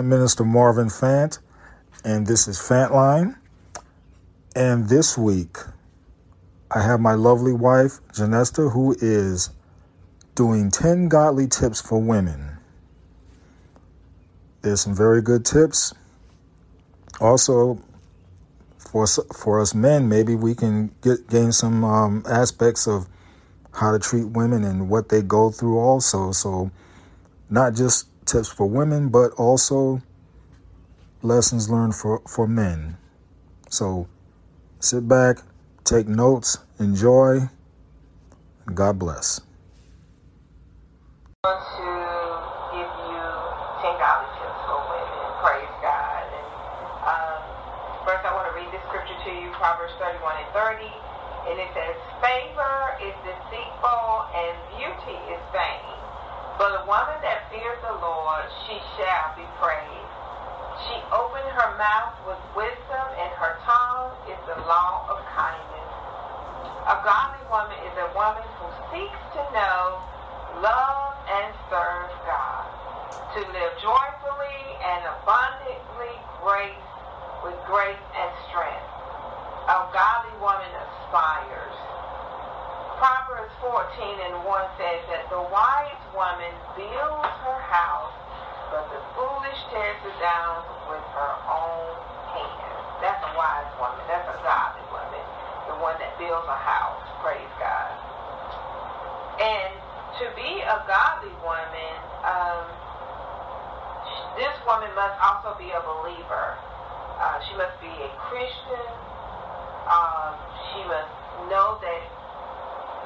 I'm 0.00 0.08
Minister 0.08 0.46
Marvin 0.46 0.86
Fant, 0.86 1.40
and 2.06 2.26
this 2.26 2.48
is 2.48 2.58
Fantline. 2.58 3.36
And 4.56 4.88
this 4.88 5.18
week, 5.18 5.58
I 6.70 6.80
have 6.80 7.00
my 7.00 7.12
lovely 7.12 7.52
wife, 7.52 8.00
Janesta, 8.14 8.72
who 8.72 8.96
is 8.98 9.50
doing 10.34 10.70
10 10.70 11.08
godly 11.08 11.46
tips 11.48 11.82
for 11.82 12.00
women. 12.00 12.56
There's 14.62 14.80
some 14.80 14.96
very 14.96 15.20
good 15.20 15.44
tips. 15.44 15.92
Also, 17.20 17.82
for 18.78 19.02
us, 19.02 19.18
for 19.36 19.60
us 19.60 19.74
men, 19.74 20.08
maybe 20.08 20.34
we 20.34 20.54
can 20.54 20.94
get 21.02 21.28
gain 21.28 21.52
some 21.52 21.84
um, 21.84 22.24
aspects 22.26 22.88
of 22.88 23.06
how 23.74 23.92
to 23.92 23.98
treat 23.98 24.28
women 24.28 24.64
and 24.64 24.88
what 24.88 25.10
they 25.10 25.20
go 25.20 25.50
through 25.50 25.78
also. 25.78 26.32
So, 26.32 26.70
not 27.50 27.74
just 27.74 28.06
tips 28.24 28.48
for 28.48 28.66
women, 28.66 29.08
but 29.08 29.32
also 29.32 30.02
lessons 31.22 31.70
learned 31.70 31.94
for, 31.94 32.20
for 32.26 32.46
men. 32.46 32.96
So 33.68 34.08
sit 34.78 35.06
back, 35.08 35.38
take 35.84 36.08
notes, 36.08 36.58
enjoy, 36.78 37.48
God 38.74 38.98
bless. 38.98 39.40
want 41.44 41.64
to 41.80 41.92
give 42.76 42.92
you 43.08 43.24
10 43.80 43.96
tips 43.96 44.60
for 44.68 44.80
women. 44.92 45.28
Praise 45.40 45.74
God. 45.80 46.24
And 46.30 46.48
um, 47.04 47.40
first, 48.04 48.22
I 48.24 48.32
want 48.36 48.52
to 48.52 48.54
read 48.56 48.68
this 48.72 48.82
scripture 48.88 49.16
to 49.16 49.30
you 49.40 49.48
Proverbs 49.56 49.92
31 49.98 50.20
and 50.36 50.50
30. 50.52 50.84
And 51.48 51.56
it 51.56 51.70
says, 51.72 51.96
Favor 52.20 52.78
is 53.00 53.16
deceitful 53.24 54.04
and 54.36 54.54
beauty 54.76 55.16
is 55.32 55.42
vain. 55.52 55.99
But 56.60 56.76
a 56.76 56.84
woman 56.84 57.16
that 57.24 57.48
fears 57.48 57.80
the 57.80 57.96
Lord, 58.04 58.44
she 58.68 58.76
shall 59.00 59.32
be 59.32 59.48
praised. 59.56 60.12
She 60.84 60.96
opened 61.08 61.48
her 61.56 61.72
mouth 61.80 62.20
with 62.28 62.36
wisdom, 62.52 63.06
and 63.16 63.32
her 63.40 63.56
tongue 63.64 64.12
is 64.28 64.36
the 64.44 64.60
law 64.68 65.08
of 65.08 65.24
kindness. 65.32 65.90
A 66.84 67.00
godly 67.00 67.40
woman 67.48 67.80
is 67.88 67.96
a 67.96 68.12
woman 68.12 68.44
who 68.60 68.68
seeks 68.92 69.22
to 69.40 69.42
know, 69.56 70.04
love, 70.60 71.16
and 71.32 71.48
serve 71.72 72.12
God, 72.28 72.68
to 73.08 73.40
live 73.40 73.72
joyfully 73.80 74.60
and 74.84 75.00
abundantly 75.16 76.12
grace 76.44 76.84
with 77.40 77.56
grace 77.64 78.04
and 78.20 78.30
strength. 78.52 78.92
A 79.64 79.88
godly 79.96 80.36
woman 80.44 80.68
aspires. 80.76 81.79
Proverbs 83.00 83.48
14 83.64 83.96
and 84.28 84.44
1 84.44 84.76
says 84.76 85.00
that 85.08 85.24
the 85.32 85.40
wise 85.48 86.04
woman 86.12 86.52
builds 86.76 87.32
her 87.48 87.60
house, 87.64 88.12
but 88.68 88.84
the 88.92 89.00
foolish 89.16 89.56
tears 89.72 89.96
it 90.04 90.12
down 90.20 90.60
with 90.84 91.00
her 91.16 91.32
own 91.48 91.96
hands. 92.36 92.84
That's 93.00 93.24
a 93.24 93.32
wise 93.32 93.72
woman. 93.80 94.04
That's 94.04 94.28
a 94.28 94.36
godly 94.44 94.84
woman. 94.92 95.24
The 95.72 95.80
one 95.80 95.96
that 95.96 96.12
builds 96.20 96.44
a 96.44 96.60
house. 96.60 97.00
Praise 97.24 97.48
God. 97.56 97.88
And 99.40 99.72
to 100.20 100.28
be 100.36 100.60
a 100.60 100.84
godly 100.84 101.32
woman, 101.40 101.94
um, 102.20 102.68
this 104.36 104.52
woman 104.68 104.92
must 104.92 105.16
also 105.24 105.56
be 105.56 105.72
a 105.72 105.80
believer. 105.80 106.52
Uh, 107.16 107.40
she 107.48 107.56
must 107.56 107.80
be 107.80 107.88
a 107.88 108.12
Christian. 108.28 108.92
Um, 109.88 110.36
she 110.68 110.84
must 110.84 111.08
know 111.48 111.80
that 111.80 112.19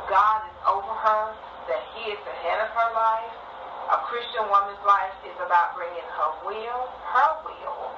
God 0.09 0.45
is 0.45 0.57
over 0.69 0.93
her, 0.93 1.25
that 1.69 1.83
He 1.97 2.13
is 2.13 2.21
the 2.29 2.37
head 2.45 2.61
of 2.61 2.71
her 2.77 2.91
life. 2.93 3.35
A 3.93 3.99
Christian 4.09 4.45
woman's 4.49 4.81
life 4.85 5.13
is 5.25 5.37
about 5.41 5.77
bringing 5.77 6.09
her 6.17 6.31
will, 6.45 6.89
her 6.89 7.31
will, 7.45 7.93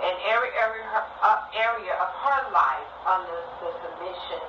and 0.00 0.16
every 0.32 0.52
area, 0.56 0.84
uh, 1.20 1.44
of 2.00 2.10
her 2.24 2.42
life 2.52 2.90
under 3.04 3.38
the 3.60 3.70
submission 3.84 4.40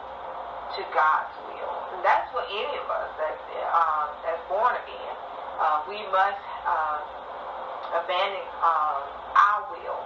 to 0.75 0.81
God's 0.96 1.35
will. 1.52 1.75
And 1.96 2.00
that's 2.07 2.31
what 2.31 2.47
any 2.47 2.75
of 2.79 2.88
us 2.88 3.12
that's, 3.19 3.44
uh, 3.59 4.08
that's 4.23 4.44
born 4.47 4.72
again, 4.79 5.16
uh, 5.59 5.84
we 5.91 6.00
must 6.08 6.44
uh, 6.63 7.00
abandon 8.00 8.47
um, 8.63 9.03
our 9.35 9.62
will, 9.75 10.02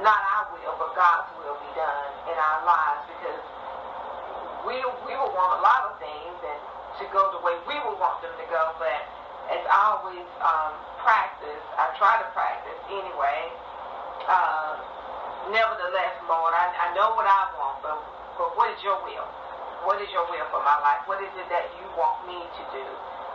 not 0.00 0.20
our 0.20 0.48
will, 0.56 0.76
but 0.80 0.96
God's 0.96 1.28
will 1.44 1.60
be 1.60 1.70
done 1.76 2.08
in 2.32 2.36
our 2.36 2.60
lives 2.64 3.04
because 3.12 3.40
we 4.66 4.74
we 5.06 5.12
will 5.14 5.32
want 5.34 5.58
a 5.58 5.62
lot 5.62 5.90
of 5.90 5.98
things 6.02 6.36
and 6.42 6.60
to 6.98 7.04
go 7.14 7.30
the 7.30 7.42
way 7.46 7.54
we 7.66 7.76
would 7.86 7.98
want 7.98 8.18
them 8.22 8.34
to 8.34 8.46
go, 8.50 8.74
but 8.82 9.00
as 9.54 9.62
I 9.70 9.78
always 9.94 10.26
um, 10.42 10.72
practice, 11.00 11.62
I 11.78 11.94
try 11.96 12.18
to 12.18 12.26
practice 12.34 12.78
anyway. 12.90 13.40
Uh, 14.26 14.74
nevertheless, 15.54 16.14
Lord, 16.26 16.52
I, 16.52 16.68
I 16.74 16.86
know 16.98 17.14
what 17.14 17.24
I 17.24 17.54
want, 17.54 17.80
but 17.80 17.96
but 18.36 18.54
what 18.58 18.70
is 18.74 18.80
your 18.82 18.98
will? 19.06 19.26
What 19.86 20.02
is 20.02 20.10
your 20.10 20.26
will 20.26 20.46
for 20.50 20.62
my 20.66 20.78
life? 20.82 21.06
What 21.06 21.22
is 21.22 21.30
it 21.38 21.46
that 21.48 21.70
you 21.78 21.86
want 21.94 22.26
me 22.26 22.38
to 22.38 22.62
do? 22.74 22.84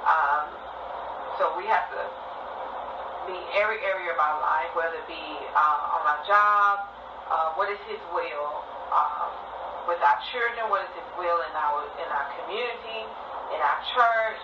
Um, 0.04 0.46
so 1.40 1.56
we 1.56 1.64
have 1.72 1.88
to 1.96 2.02
be 3.26 3.40
every 3.56 3.80
area 3.88 4.12
of 4.12 4.20
our 4.20 4.38
life, 4.44 4.70
whether 4.76 5.00
it 5.00 5.08
be 5.08 5.26
uh, 5.56 5.96
on 5.96 6.04
our 6.04 6.22
job, 6.28 6.84
uh, 7.32 7.56
what 7.56 7.72
is 7.72 7.80
His 7.88 8.00
will 8.12 8.64
um, 8.92 9.32
with 9.88 10.00
our 10.00 10.20
children, 10.32 10.70
what 10.72 10.86
is 10.88 10.94
His 10.96 11.10
will 11.20 11.40
in 11.44 11.54
our 11.56 11.84
in 12.00 12.10
our 12.10 12.28
community, 12.40 13.02
in 13.52 13.60
our 13.60 13.80
church, 13.96 14.44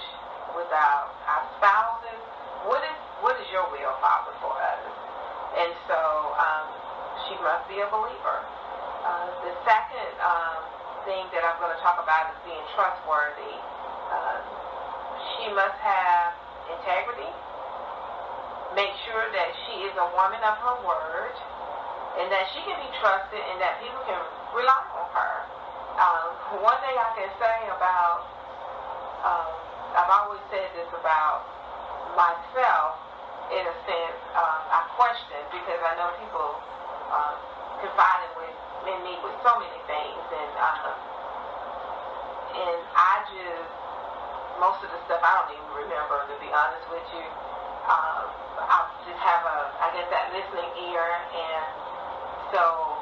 with 0.56 0.70
our 0.72 1.12
our 1.28 1.44
spouses. 1.60 2.22
What 2.68 2.84
is 2.84 2.98
what 3.24 3.36
is 3.40 3.48
your 3.52 3.68
will, 3.72 3.96
Father, 4.04 4.36
for 4.44 4.54
us? 4.56 4.84
And 5.60 5.72
so 5.88 6.00
um, 6.40 6.66
she 7.28 7.36
must 7.42 7.68
be 7.72 7.80
a 7.80 7.90
believer. 7.90 8.40
Uh, 9.04 9.32
the 9.48 9.54
second 9.64 10.12
um, 10.22 10.60
thing 11.08 11.24
that 11.32 11.42
I'm 11.42 11.58
going 11.64 11.74
to 11.74 11.82
talk 11.82 11.98
about 12.04 12.36
is 12.36 12.40
being 12.44 12.66
trustworthy. 12.76 13.56
Uh, 14.12 14.44
she 15.36 15.52
must 15.56 15.80
have 15.80 16.36
integrity 16.70 17.32
make 18.76 18.94
sure 19.10 19.26
that 19.34 19.50
she 19.66 19.82
is 19.86 19.94
a 19.98 20.08
woman 20.14 20.42
of 20.46 20.56
her 20.62 20.78
word 20.86 21.36
and 22.22 22.30
that 22.30 22.46
she 22.54 22.62
can 22.66 22.78
be 22.78 22.90
trusted 23.02 23.42
and 23.42 23.58
that 23.62 23.82
people 23.82 24.02
can 24.06 24.20
rely 24.54 24.78
on 24.94 24.99
her. 25.14 25.34
Um, 26.00 26.62
one 26.64 26.80
thing 26.82 26.96
I 26.96 27.10
can 27.18 27.30
say 27.42 27.58
about, 27.76 28.28
um, 29.26 29.52
I've 29.96 30.12
always 30.12 30.44
said 30.48 30.70
this 30.76 30.88
about 30.96 31.44
myself, 32.16 33.00
in 33.50 33.64
a 33.66 33.76
sense, 33.84 34.20
um, 34.38 34.62
I 34.70 34.86
question 34.94 35.42
because 35.50 35.82
I 35.82 35.98
know 35.98 36.14
people 36.22 36.50
um, 37.10 37.36
confide 37.82 38.30
in, 38.30 38.32
with, 38.38 38.58
in 38.94 38.98
me 39.02 39.18
with 39.26 39.34
so 39.42 39.58
many 39.58 39.80
things 39.90 40.24
and 40.30 40.54
um, 40.62 40.94
and 42.50 42.80
I 42.98 43.24
just, 43.30 43.72
most 44.60 44.84
of 44.84 44.90
the 44.92 45.00
stuff 45.08 45.22
I 45.24 45.32
don't 45.40 45.54
even 45.56 45.72
remember, 45.86 46.28
to 46.28 46.36
be 46.44 46.50
honest 46.52 46.86
with 46.92 47.06
you. 47.16 47.26
Um, 47.88 48.26
I 48.60 48.86
just 49.08 49.22
have 49.24 49.42
a, 49.48 49.58
I 49.80 49.88
guess 49.96 50.10
that 50.12 50.36
listening 50.36 50.68
ear, 50.92 51.08
and 51.32 51.66
So, 52.52 52.99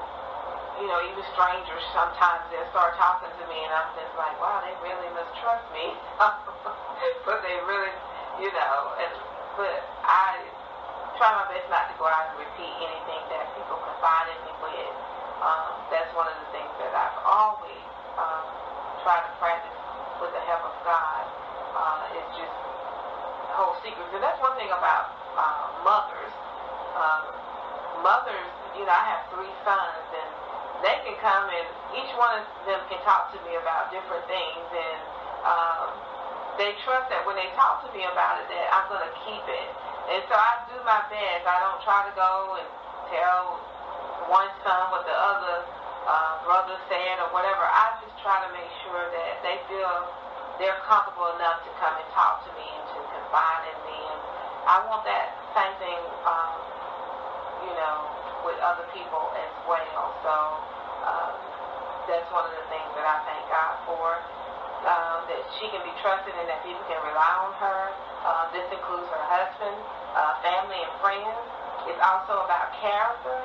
you 0.77 0.85
know, 0.85 0.99
even 1.09 1.25
strangers 1.33 1.83
sometimes 1.93 2.45
they'll 2.53 2.69
start 2.69 2.93
talking 3.01 3.33
to 3.33 3.43
me, 3.49 3.57
and 3.65 3.71
I'm 3.73 3.89
just 3.97 4.13
like, 4.13 4.37
wow, 4.37 4.61
they 4.61 4.73
really 4.85 5.09
must 5.17 5.33
trust 5.41 5.65
me. 5.73 5.89
but 7.27 7.41
they 7.41 7.57
really, 7.65 7.93
you 8.37 8.51
know, 8.53 8.77
and 9.01 9.13
but 9.57 9.81
I 10.05 10.37
try 11.17 11.33
my 11.33 11.49
best 11.49 11.65
not 11.73 11.89
to 11.89 11.95
go 11.97 12.05
out 12.05 12.29
and 12.29 12.45
repeat 12.45 12.73
anything 12.77 13.23
that 13.33 13.49
people 13.57 13.81
confide 13.81 14.29
in 14.29 14.39
me 14.45 14.53
with. 14.61 14.93
Um, 15.41 15.81
that's 15.89 16.13
one 16.13 16.29
of 16.29 16.37
the 16.45 16.49
things 16.53 16.69
that 16.77 16.93
I've 16.93 17.19
always 17.25 17.85
um, 18.21 18.45
tried 19.01 19.25
to 19.25 19.33
practice 19.41 19.73
with 20.21 20.29
the 20.33 20.43
help 20.45 20.61
of 20.61 20.77
God. 20.85 21.25
Uh, 21.77 22.17
is 22.17 22.41
just 22.41 22.55
hold 23.53 23.77
secrets, 23.85 24.09
and 24.13 24.21
that's 24.21 24.41
one 24.41 24.53
thing 24.57 24.69
about 24.69 25.13
uh, 25.37 25.85
mothers. 25.85 26.33
Um, 26.97 27.25
mothers, 28.01 28.49
you 28.77 28.85
know, 28.85 28.93
I 28.93 29.05
have 29.13 29.29
three 29.29 29.53
sons, 29.61 30.05
and 30.09 30.29
they 30.85 30.97
can 31.05 31.15
come 31.23 31.49
and 31.49 31.67
each 31.97 32.11
one 32.19 32.37
of 32.37 32.45
them 32.67 32.81
can 32.91 32.99
talk 33.07 33.33
to 33.33 33.39
me 33.47 33.57
about 33.57 33.89
different 33.89 34.25
things, 34.29 34.67
and 34.69 34.99
um, 35.47 35.87
they 36.59 36.73
trust 36.83 37.09
that 37.13 37.23
when 37.25 37.37
they 37.37 37.49
talk 37.53 37.85
to 37.85 37.89
me 37.93 38.03
about 38.05 38.41
it, 38.41 38.47
that 38.49 38.65
I'm 38.73 38.85
going 38.89 39.05
to 39.05 39.15
keep 39.25 39.45
it. 39.45 39.69
And 40.09 40.21
so 40.27 40.35
I 40.35 40.65
do 40.71 40.77
my 40.83 41.03
best. 41.11 41.43
I 41.45 41.57
don't 41.61 41.81
try 41.85 42.07
to 42.07 42.13
go 42.17 42.57
and 42.57 42.67
tell 43.13 43.61
one 44.27 44.49
son 44.65 44.91
what 44.91 45.05
the 45.07 45.15
other 45.15 45.63
uh, 46.07 46.33
brother 46.43 46.75
said 46.89 47.21
or 47.21 47.29
whatever. 47.35 47.63
I 47.63 47.99
just 48.01 48.15
try 48.23 48.41
to 48.41 48.49
make 48.55 48.71
sure 48.87 49.03
that 49.05 49.33
they 49.43 49.59
feel 49.69 50.07
they're 50.57 50.81
comfortable 50.89 51.29
enough 51.37 51.61
to 51.63 51.71
come 51.77 51.93
and 51.93 52.09
talk 52.15 52.41
to 52.47 52.51
me 52.57 52.65
and 52.65 52.85
to 52.95 52.99
confide 53.05 53.63
in 53.69 53.77
me. 53.85 53.99
And 53.99 54.21
I 54.65 54.75
want 54.89 55.05
that 55.05 55.37
same 55.53 55.75
thing, 55.77 56.01
um, 56.25 56.55
you 57.67 57.73
know, 57.77 58.16
with 58.47 58.55
other 58.63 58.87
people 58.95 59.27
as 59.35 59.51
well. 59.67 60.15
So 60.23 60.33
um, 61.03 61.35
that's 62.07 62.31
one 62.31 62.47
of 62.47 62.55
the 62.55 62.65
things 62.71 62.87
that 62.95 63.03
I 63.03 63.17
thank 63.27 63.43
God 63.51 63.75
for. 63.83 64.07
Um, 64.87 65.27
that 65.27 65.43
she 65.59 65.67
can 65.67 65.83
be 65.83 65.91
trusted 65.99 66.31
and 66.31 66.47
that 66.47 66.63
people 66.63 66.79
can 66.87 67.01
rely 67.03 67.33
on 67.43 67.51
her. 67.59 67.81
Uh, 68.23 68.47
this 68.55 68.63
includes 68.71 69.09
her 69.11 69.23
husband, 69.27 69.75
uh, 70.15 70.39
family, 70.39 70.79
and 70.79 70.93
friends. 71.03 71.35
It's 71.91 71.99
also 71.99 72.47
about 72.47 72.71
character. 72.79 73.35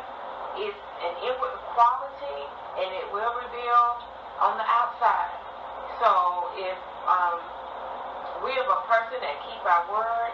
It's 0.63 0.85
an 1.03 1.15
inward 1.27 1.57
quality, 1.75 2.41
and 2.79 2.95
it 2.95 3.11
will 3.11 3.33
reveal 3.43 3.83
on 4.39 4.55
the 4.61 4.67
outside. 4.71 5.35
So 5.99 6.53
if 6.55 6.79
um, 7.11 7.43
we 8.47 8.55
have 8.55 8.69
a 8.71 8.81
person 8.87 9.19
that 9.19 9.37
keep 9.49 9.63
our 9.67 9.83
word, 9.91 10.33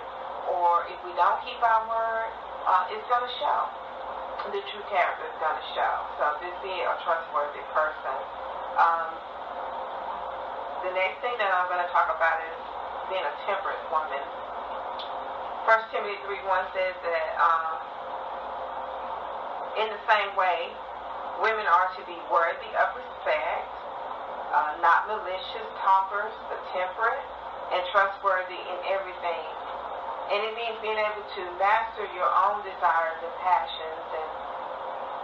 or 0.50 0.84
if 0.92 0.98
we 1.06 1.14
don't 1.16 1.40
keep 1.46 1.62
our 1.62 1.88
word, 1.88 2.28
uh, 2.68 2.92
it's 2.92 3.06
going 3.08 3.24
to 3.24 3.34
show. 3.40 3.87
The 4.46 4.62
true 4.70 4.86
character 4.86 5.26
is 5.26 5.38
going 5.42 5.58
to 5.58 5.66
show. 5.74 5.94
So 6.16 6.24
just 6.38 6.58
be 6.62 6.70
a 6.70 6.94
trustworthy 7.02 7.60
person. 7.74 8.18
Um, 8.78 9.10
the 10.86 10.94
next 10.94 11.18
thing 11.20 11.34
that 11.42 11.50
I'm 11.50 11.66
going 11.66 11.82
to 11.82 11.90
talk 11.90 12.06
about 12.14 12.38
is 12.46 12.60
being 13.10 13.26
a 13.26 13.34
temperate 13.50 13.82
woman. 13.90 14.22
1 15.66 15.92
Timothy 15.92 16.16
3 16.24 16.38
1 16.48 16.76
says 16.76 16.96
that 17.02 17.26
um, 17.36 17.76
in 19.84 19.88
the 19.92 20.00
same 20.08 20.32
way, 20.38 20.72
women 21.42 21.66
are 21.68 21.88
to 21.98 22.02
be 22.08 22.18
worthy 22.32 22.72
of 22.78 22.88
respect, 22.98 23.68
uh, 24.54 24.80
not 24.80 25.06
malicious 25.06 25.68
talkers, 25.84 26.32
but 26.48 26.58
temperate 26.72 27.24
and 27.72 27.84
trustworthy 27.92 28.58
in 28.58 28.78
everything. 28.90 29.44
And 30.28 30.44
it 30.44 30.52
means 30.52 30.76
being 30.84 31.00
able 31.00 31.24
to 31.24 31.42
master 31.56 32.04
your 32.12 32.28
own 32.28 32.60
desires 32.60 33.16
and 33.24 33.32
passions. 33.40 33.87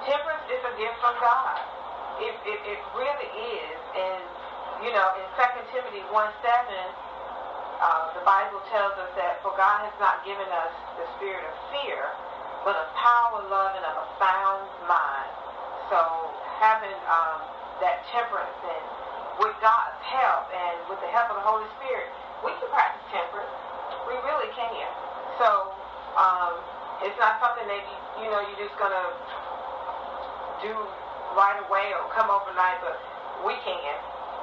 Temperance 0.04 0.44
is 0.52 0.60
a 0.68 0.74
gift 0.76 1.00
from 1.00 1.16
God. 1.16 1.60
It, 2.20 2.36
it, 2.44 2.60
it 2.76 2.80
really 2.92 3.30
is. 3.56 3.78
And, 3.96 4.22
you 4.84 4.92
know, 4.92 5.16
in 5.16 5.26
2 5.32 5.72
Timothy 5.72 6.04
1 6.12 6.12
7, 6.12 6.44
uh, 7.80 8.12
the 8.12 8.24
Bible 8.24 8.60
tells 8.68 8.94
us 9.00 9.10
that 9.16 9.40
for 9.40 9.56
God 9.56 9.80
has 9.84 9.96
not 9.96 10.20
given 10.28 10.46
us 10.52 10.72
the 11.00 11.08
spirit 11.16 11.42
of 11.48 11.54
fear, 11.72 12.12
but 12.68 12.76
of 12.76 12.88
power, 12.96 13.44
love, 13.48 13.76
and 13.76 13.84
of 13.84 13.96
a 14.04 14.08
sound 14.20 14.68
mind. 14.84 15.32
So 15.88 16.00
having 16.60 16.96
um, 17.08 17.40
that 17.80 18.04
temperance 18.12 18.60
and 18.60 18.84
with 19.40 19.56
God's 19.64 19.98
help 20.04 20.48
and 20.52 20.76
with 20.86 21.00
the 21.00 21.10
help 21.10 21.32
of 21.32 21.36
the 21.40 21.46
Holy 21.48 21.66
Spirit, 21.80 22.12
we 22.44 22.52
can 22.60 22.68
practice 22.70 23.04
temperance. 23.10 23.52
We 24.06 24.14
really 24.22 24.52
can. 24.52 24.88
So 25.40 25.74
um, 26.14 26.60
it's 27.02 27.18
not 27.18 27.40
something 27.42 27.66
that 27.66 27.82
you, 27.82 27.96
you 28.24 28.28
know 28.30 28.40
you're 28.46 28.68
just 28.68 28.76
gonna 28.78 29.12
do 30.64 30.72
right 31.36 31.60
away 31.68 31.92
or 31.92 32.08
come 32.16 32.32
overnight, 32.32 32.80
but 32.80 32.96
we 33.44 33.52
can. 33.60 33.96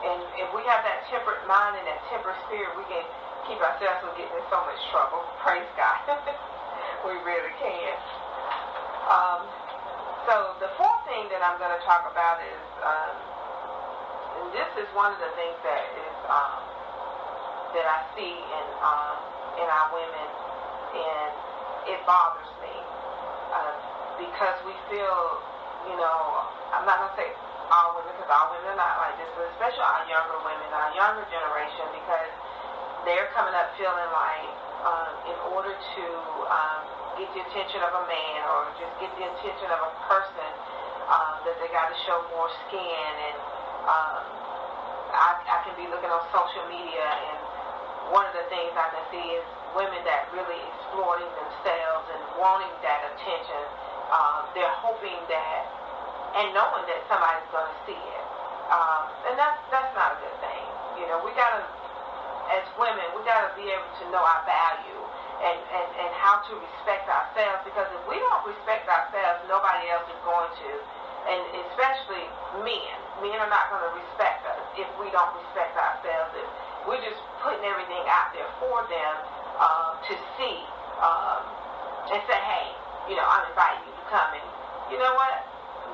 And 0.06 0.21
if 0.38 0.50
we 0.53 0.62
have 0.69 0.85
that 0.85 1.06
temperate 1.09 1.41
mind 1.50 1.77
and 1.81 1.85
that 1.89 2.01
temperate 2.13 2.38
spirit, 2.50 2.73
we 2.77 2.85
can 2.85 3.06
keep 3.50 3.57
ourselves 3.57 4.06
from 4.06 4.13
getting 4.18 4.33
in 4.33 4.45
so 4.53 4.62
much 4.65 4.77
trouble. 4.94 5.25
Praise 5.44 5.69
God. 5.73 5.97
we 7.07 7.18
really 7.25 7.53
can. 7.57 7.95
Um, 9.09 9.41
so 10.29 10.53
the 10.62 10.69
fourth 10.77 11.01
thing 11.09 11.25
that 11.33 11.41
I'm 11.41 11.57
going 11.57 11.73
to 11.73 11.81
talk 11.81 12.06
about 12.06 12.38
is, 12.45 12.63
um, 12.85 13.15
and 14.38 14.47
this 14.53 14.69
is 14.77 14.88
one 14.94 15.09
of 15.09 15.19
the 15.19 15.33
things 15.33 15.57
that 15.65 15.83
is 15.97 16.18
um, 16.29 16.62
that 17.73 17.88
I 17.89 18.00
see 18.13 18.29
in 18.29 18.68
um, 18.85 19.18
in 19.57 19.68
our 19.68 19.89
women, 19.89 20.27
and 20.94 21.31
it 21.89 22.00
bothers 22.06 22.51
me 22.62 22.75
uh, 23.51 23.73
because 24.21 24.57
we 24.63 24.75
feel, 24.94 25.41
you 25.89 25.98
know, 25.98 26.18
I'm 26.75 26.86
not 26.86 27.01
going 27.01 27.12
to 27.13 27.18
say 27.18 27.30
all 27.72 27.95
women 27.95 28.13
because 28.19 28.30
all 28.30 28.51
women 28.51 28.75
are 28.75 28.80
not 28.80 29.00
like 29.00 29.16
this, 29.18 29.31
but 29.33 29.48
especially 29.56 29.86
our 29.86 30.04
younger 30.06 30.38
women, 30.44 30.68
our 30.75 30.92
younger 30.94 31.25
generation, 31.31 31.86
because 31.95 32.31
they're 33.07 33.31
coming 33.33 33.56
up 33.56 33.74
feeling 33.80 34.12
like 34.12 34.51
um, 34.86 35.13
in 35.30 35.38
order 35.56 35.74
to 35.74 36.06
um, 36.51 36.80
get 37.18 37.30
the 37.33 37.42
attention 37.48 37.81
of 37.81 37.92
a 37.95 38.04
man 38.06 38.39
or 38.51 38.69
just 38.78 38.94
get 39.00 39.10
the 39.18 39.25
attention 39.25 39.69
of 39.72 39.80
a 39.88 39.92
person, 40.10 40.51
um, 41.10 41.36
that 41.48 41.56
they 41.63 41.69
got 41.74 41.89
to 41.89 41.98
show 42.06 42.22
more 42.36 42.50
skin. 42.68 43.13
And 43.31 43.38
um, 43.88 44.22
I, 45.12 45.39
I 45.44 45.57
can 45.66 45.74
be 45.80 45.88
looking 45.89 46.12
on 46.12 46.22
social 46.30 46.66
media, 46.69 47.07
and 47.07 47.39
one 48.13 48.28
of 48.28 48.36
the 48.36 48.45
things 48.51 48.75
I 48.75 48.88
can 48.92 49.06
see 49.10 49.28
is 49.39 49.45
women 49.75 50.04
that 50.04 50.28
really 50.36 50.60
exploiting 50.60 51.31
themselves 51.39 52.06
and 52.12 52.22
wanting 52.36 52.74
that 52.83 53.01
attention. 53.16 53.63
Um, 54.12 54.52
they're 54.54 54.78
hoping 54.84 55.18
that 55.31 55.63
and 56.35 56.52
knowing 56.56 56.83
that 56.88 57.00
somebody's 57.07 57.47
going 57.52 57.68
to 57.68 57.78
see 57.88 58.00
it. 58.00 58.26
Um, 58.71 59.04
and 59.31 59.35
that's 59.35 59.59
that's 59.71 59.92
not 59.95 60.16
a 60.16 60.18
good 60.24 60.38
thing. 60.40 60.64
You 61.00 61.07
know, 61.12 61.24
we 61.24 61.31
gotta 61.35 61.64
as 62.52 62.68
women, 62.76 63.04
we 63.16 63.24
got 63.24 63.47
to 63.47 63.52
be 63.56 63.71
able 63.71 63.88
to 64.04 64.06
know 64.12 64.19
our 64.19 64.44
value 64.44 65.02
and, 65.40 65.59
and, 65.71 65.88
and 66.04 66.12
how 66.19 66.44
to 66.44 66.54
respect 66.59 67.07
ourselves 67.07 67.64
because 67.64 67.88
if 67.95 68.04
we 68.12 68.19
don't 68.19 68.44
respect 68.44 68.85
ourselves, 68.92 69.47
nobody 69.47 69.88
else 69.88 70.06
is 70.12 70.19
going 70.28 70.52
to. 70.52 70.71
And 71.31 71.42
especially 71.69 72.26
men. 72.66 72.97
Men 73.21 73.38
are 73.38 73.52
not 73.54 73.69
going 73.69 73.85
to 73.85 73.94
respect 73.94 74.42
us 74.50 74.59
if 74.76 74.90
we 74.97 75.14
don't 75.14 75.31
respect 75.38 75.78
ourselves. 75.78 76.33
If 76.33 76.50
we're 76.90 77.02
just 77.06 77.21
putting 77.45 77.62
everything 77.62 78.04
out 78.09 78.33
there 78.33 78.50
for 78.57 78.83
them 78.90 79.14
uh, 79.62 80.02
to 80.02 80.14
see 80.35 80.57
um, 80.97 81.42
and 82.09 82.19
say, 82.26 82.40
hey, 82.42 82.68
you 83.06 83.16
know, 83.16 83.26
I'm 83.26 83.45
inviting 83.54 83.85
you 83.85 84.01
And 84.11 84.44
you 84.91 84.99
know 84.99 85.15
what? 85.15 85.35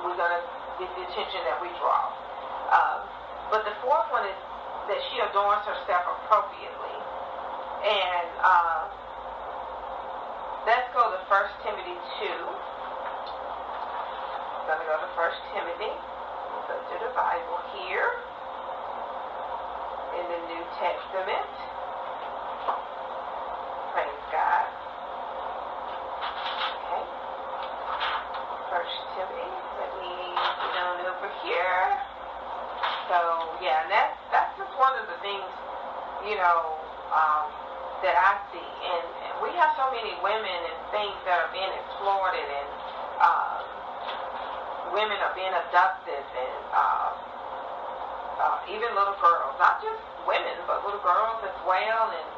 We're 0.02 0.18
going 0.18 0.34
to 0.34 0.42
get 0.82 0.90
the 0.98 1.02
attention 1.06 1.40
that 1.46 1.62
we 1.62 1.70
draw. 1.78 2.10
Um, 2.74 3.06
but 3.50 3.62
the 3.64 3.72
fourth 3.80 4.10
one 4.10 4.26
is 4.26 4.36
that 4.90 5.00
she 5.12 5.22
adorns 5.22 5.62
herself 5.64 6.04
appropriately. 6.20 6.96
And 7.86 8.28
uh, 8.42 8.90
let's 10.66 10.90
go 10.90 11.14
to 11.14 11.20
1 11.30 11.64
Timothy 11.64 11.94
2. 11.94 12.26
I'm 14.58 14.64
going 14.66 14.82
to 14.82 14.88
go 14.90 14.98
to 14.98 15.10
1 15.14 15.54
Timothy. 15.54 15.94
Go 16.66 16.74
to 16.74 16.96
the 17.00 17.12
Bible 17.14 17.58
here 17.78 18.10
in 20.18 20.24
the 20.28 20.40
New 20.52 20.64
Testament. 20.76 21.52
Praise 23.96 24.24
God. 24.28 24.66
Okay. 26.84 27.04
1 28.76 29.16
Timothy. 29.16 29.48
Let 29.80 29.90
me 30.04 30.12
get 30.36 30.84
on 30.84 31.00
over 31.06 31.30
here. 31.44 32.08
So 33.08 33.16
yeah, 33.64 33.88
and 33.88 33.90
that's 33.90 34.20
that's 34.28 34.52
just 34.60 34.68
one 34.76 34.92
of 35.00 35.08
the 35.08 35.16
things, 35.24 35.48
you 36.28 36.36
know, 36.36 36.76
um, 37.10 37.48
that 38.04 38.14
I 38.14 38.38
see. 38.52 38.60
And, 38.62 39.06
we 39.38 39.54
have 39.54 39.70
so 39.78 39.86
many 39.94 40.18
women 40.18 40.58
and 40.66 40.78
things 40.90 41.14
that 41.22 41.38
are 41.38 41.52
being 41.54 41.70
exploited, 41.70 42.42
and 42.42 42.68
uh, 43.22 43.62
women 44.90 45.14
are 45.14 45.30
being 45.38 45.54
abducted, 45.54 46.18
and 46.18 46.58
uh, 46.74 47.14
uh, 48.42 48.74
even 48.74 48.90
little 48.98 49.14
girls, 49.22 49.54
not 49.62 49.78
just 49.78 50.02
women, 50.26 50.58
but 50.66 50.82
little 50.82 50.98
girls 51.06 51.38
as 51.46 51.54
well, 51.62 52.10
and 52.10 52.28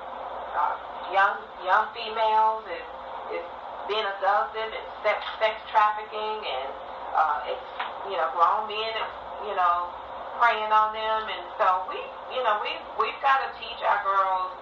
uh, 0.52 0.76
young 1.09 1.40
young 1.64 1.88
females 1.97 2.68
is 2.68 3.40
is 3.40 3.47
being 3.88 4.04
abducted 4.04 4.76
and 4.76 4.87
sex 5.00 5.25
sex 5.40 5.56
trafficking 5.73 6.11
trafficking 6.12 6.44
and 6.44 6.70
uh, 7.14 7.50
it's, 7.50 7.68
you 8.06 8.16
know, 8.16 8.30
grown 8.35 8.68
men, 8.70 8.94
you 9.47 9.54
know, 9.54 9.90
preying 10.40 10.73
on 10.73 10.97
them. 10.97 11.28
And 11.28 11.44
so 11.61 11.85
we, 11.92 12.00
you 12.32 12.40
know, 12.40 12.59
we 12.64 12.73
we've 12.97 13.20
got 13.20 13.44
to 13.44 13.49
teach 13.61 13.78
our 13.85 14.00
girls, 14.00 14.56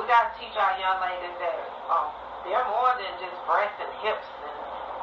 we 0.00 0.08
got 0.08 0.32
to 0.32 0.32
teach 0.40 0.56
our 0.56 0.74
young 0.80 0.98
ladies 1.04 1.36
that 1.36 1.58
um, 1.92 2.08
they're 2.48 2.64
more 2.72 2.96
than 2.96 3.12
just 3.20 3.36
breasts 3.44 3.76
and 3.76 3.92
hips 4.00 4.24
and 4.42 4.56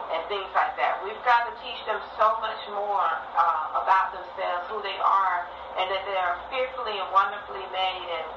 and 0.06 0.22
things 0.30 0.50
like 0.54 0.78
that. 0.78 1.02
We've 1.02 1.22
got 1.26 1.50
to 1.50 1.54
teach 1.66 1.82
them 1.90 1.98
so 2.18 2.38
much 2.38 2.62
more 2.70 3.10
uh, 3.34 3.82
about 3.82 4.14
themselves, 4.14 4.70
who 4.70 4.78
they 4.86 4.98
are, 5.02 5.50
and 5.82 5.90
that 5.90 6.06
they 6.06 6.18
are 6.18 6.38
fearfully 6.54 6.94
and 6.98 7.10
wonderfully 7.10 7.66
made, 7.74 8.10
and 8.10 8.28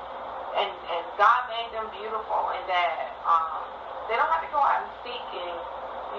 and 0.64 0.72
and 0.72 1.04
God 1.20 1.48
made 1.52 1.72
them 1.72 1.88
beautiful, 1.92 2.52
and 2.56 2.64
that 2.68 3.16
um, 3.24 3.64
they 4.08 4.16
don't 4.16 4.28
have 4.32 4.44
to 4.44 4.52
go 4.52 4.60
out 4.60 4.84
and 4.84 4.92
seeking 5.04 5.54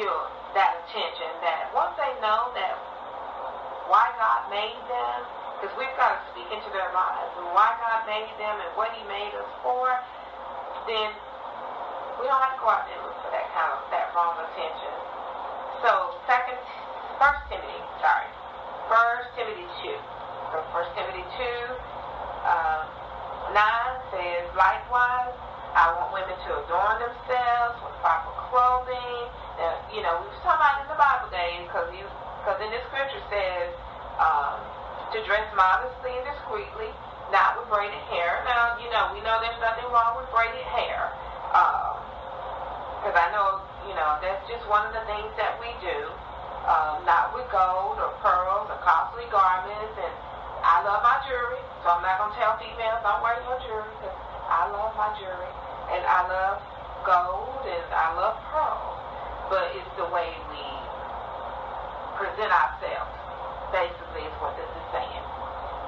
you 0.01 0.05
know 0.05 0.29
that 0.53 0.81
attention. 0.85 1.29
That 1.41 1.73
once 1.73 1.97
they 1.97 2.13
know 2.21 2.53
that 2.53 2.77
why 3.89 4.13
God 4.21 4.53
made 4.53 4.77
them, 4.85 5.17
because 5.59 5.75
we've 5.75 5.91
got 5.99 6.15
to 6.15 6.19
speak 6.31 6.47
into 6.55 6.71
their 6.71 6.87
lives 6.95 7.35
and 7.35 7.51
why 7.51 7.75
God 7.83 8.07
made 8.07 8.31
them 8.39 8.55
and 8.63 8.71
what 8.79 8.95
He 8.95 9.03
made 9.11 9.35
us 9.35 9.51
for, 9.59 9.91
then 10.87 11.11
we 12.15 12.31
don't 12.31 12.39
have 12.39 12.55
to 12.55 12.61
go 12.63 12.71
out 12.71 12.87
there 12.87 12.95
look 13.03 13.19
for 13.19 13.31
that 13.35 13.51
kind 13.51 13.75
of 13.75 13.83
that 13.91 14.07
wrong 14.15 14.39
attention. 14.39 14.95
So 15.83 16.15
second, 16.23 16.55
First 17.19 17.43
Timothy, 17.51 17.83
sorry, 17.99 18.31
First 18.87 19.35
Timothy 19.35 19.67
two. 19.83 19.99
First 20.71 20.95
Timothy 20.95 21.27
two, 21.35 21.59
uh, 22.47 22.87
nine 23.51 23.95
says, 24.15 24.47
likewise, 24.55 25.35
I 25.75 25.91
want 25.99 26.15
women 26.15 26.39
to 26.39 26.49
adorn 26.63 27.03
themselves 27.03 27.83
with 27.83 27.95
proper 27.99 28.31
clothing. 28.47 29.27
Now, 29.59 29.75
you 29.91 30.01
know, 30.01 30.23
we 30.23 30.31
were 30.31 30.39
talking 30.39 30.55
about 30.55 30.81
in 30.81 30.87
the 30.87 30.95
Bible 30.95 31.29
days 31.29 31.67
because 31.67 31.91
you, 31.91 32.07
because 32.41 32.57
in 32.63 32.71
the 32.71 32.81
scripture 32.89 33.23
says 33.27 33.75
um, 34.17 34.68
to 35.13 35.19
dress 35.25 35.47
modestly 35.57 36.13
and 36.13 36.25
discreetly, 36.29 36.91
not 37.33 37.57
with 37.57 37.69
braided 37.69 38.03
hair. 38.09 38.41
Now, 38.45 38.77
you 38.77 38.89
know, 38.93 39.13
we 39.13 39.21
know 39.21 39.37
there's 39.41 39.61
nothing 39.61 39.89
wrong 39.89 40.17
with 40.17 40.29
braided 40.29 40.65
hair. 40.69 41.09
Because 41.49 43.17
um, 43.17 43.25
I 43.25 43.29
know 43.33 43.69
you 43.89 43.95
know, 43.95 44.21
that's 44.21 44.45
just 44.45 44.61
one 44.67 44.85
of 44.85 44.93
the 44.93 45.01
things 45.07 45.33
that 45.39 45.57
we 45.57 45.73
do. 45.81 45.97
Um, 46.67 47.01
not 47.07 47.33
with 47.33 47.49
gold 47.49 47.97
or 47.97 48.13
pearls 48.19 48.67
or 48.67 48.77
costly 48.85 49.25
garments. 49.31 49.97
And 49.97 50.13
I 50.61 50.83
love 50.83 51.01
my 51.01 51.17
jewelry, 51.25 51.61
so 51.81 51.95
I'm 51.95 52.03
not 52.03 52.19
going 52.19 52.35
to 52.35 52.37
tell 52.37 52.53
females 52.59 53.01
don't 53.01 53.23
wear 53.23 53.39
your 53.47 53.57
jewelry 53.65 53.89
because 53.97 54.13
I 54.45 54.69
love 54.69 54.93
my 54.99 55.09
jewelry. 55.17 55.53
And 55.95 56.03
I 56.05 56.21
love 56.27 56.61
gold 57.01 57.65
and 57.65 57.87
I 57.89 58.13
love 58.13 58.37
pearls. 58.51 58.97
But 59.49 59.73
it's 59.73 59.93
the 59.97 60.05
way 60.13 60.29
we 60.53 60.63
present 62.19 62.51
ourselves, 62.53 63.09
basically, 63.73 64.27
is 64.27 64.35
what 64.37 64.53
this 64.53 64.69
is 64.69 64.87
saying. 64.93 65.25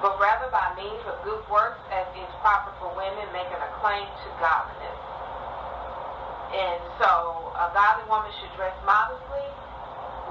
But 0.01 0.17
rather 0.17 0.49
by 0.49 0.73
means 0.73 0.97
of 0.97 1.09
good 1.23 1.41
works 1.49 1.81
as 1.93 2.05
is 2.17 2.31
proper 2.41 2.73
for 2.81 2.89
women 2.97 3.25
making 3.31 3.57
a 3.57 3.71
claim 3.81 4.05
to 4.05 4.27
godliness. 4.41 4.99
And 6.51 6.81
so 6.99 7.53
a 7.55 7.71
godly 7.71 8.05
woman 8.11 8.31
should 8.41 8.51
dress 8.59 8.75
modestly, 8.83 9.47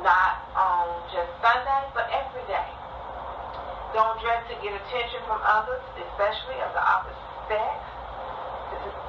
not 0.04 0.44
on 0.52 0.84
just 1.14 1.32
Sunday, 1.40 1.82
but 1.96 2.10
every 2.12 2.44
day. 2.44 2.70
Don't 3.96 4.20
dress 4.20 4.44
to 4.52 4.54
get 4.60 4.70
attention 4.76 5.18
from 5.26 5.40
others, 5.42 5.82
especially 5.96 6.60
of 6.62 6.70
the 6.76 6.82
opposite 6.84 7.30
sex. 7.48 7.78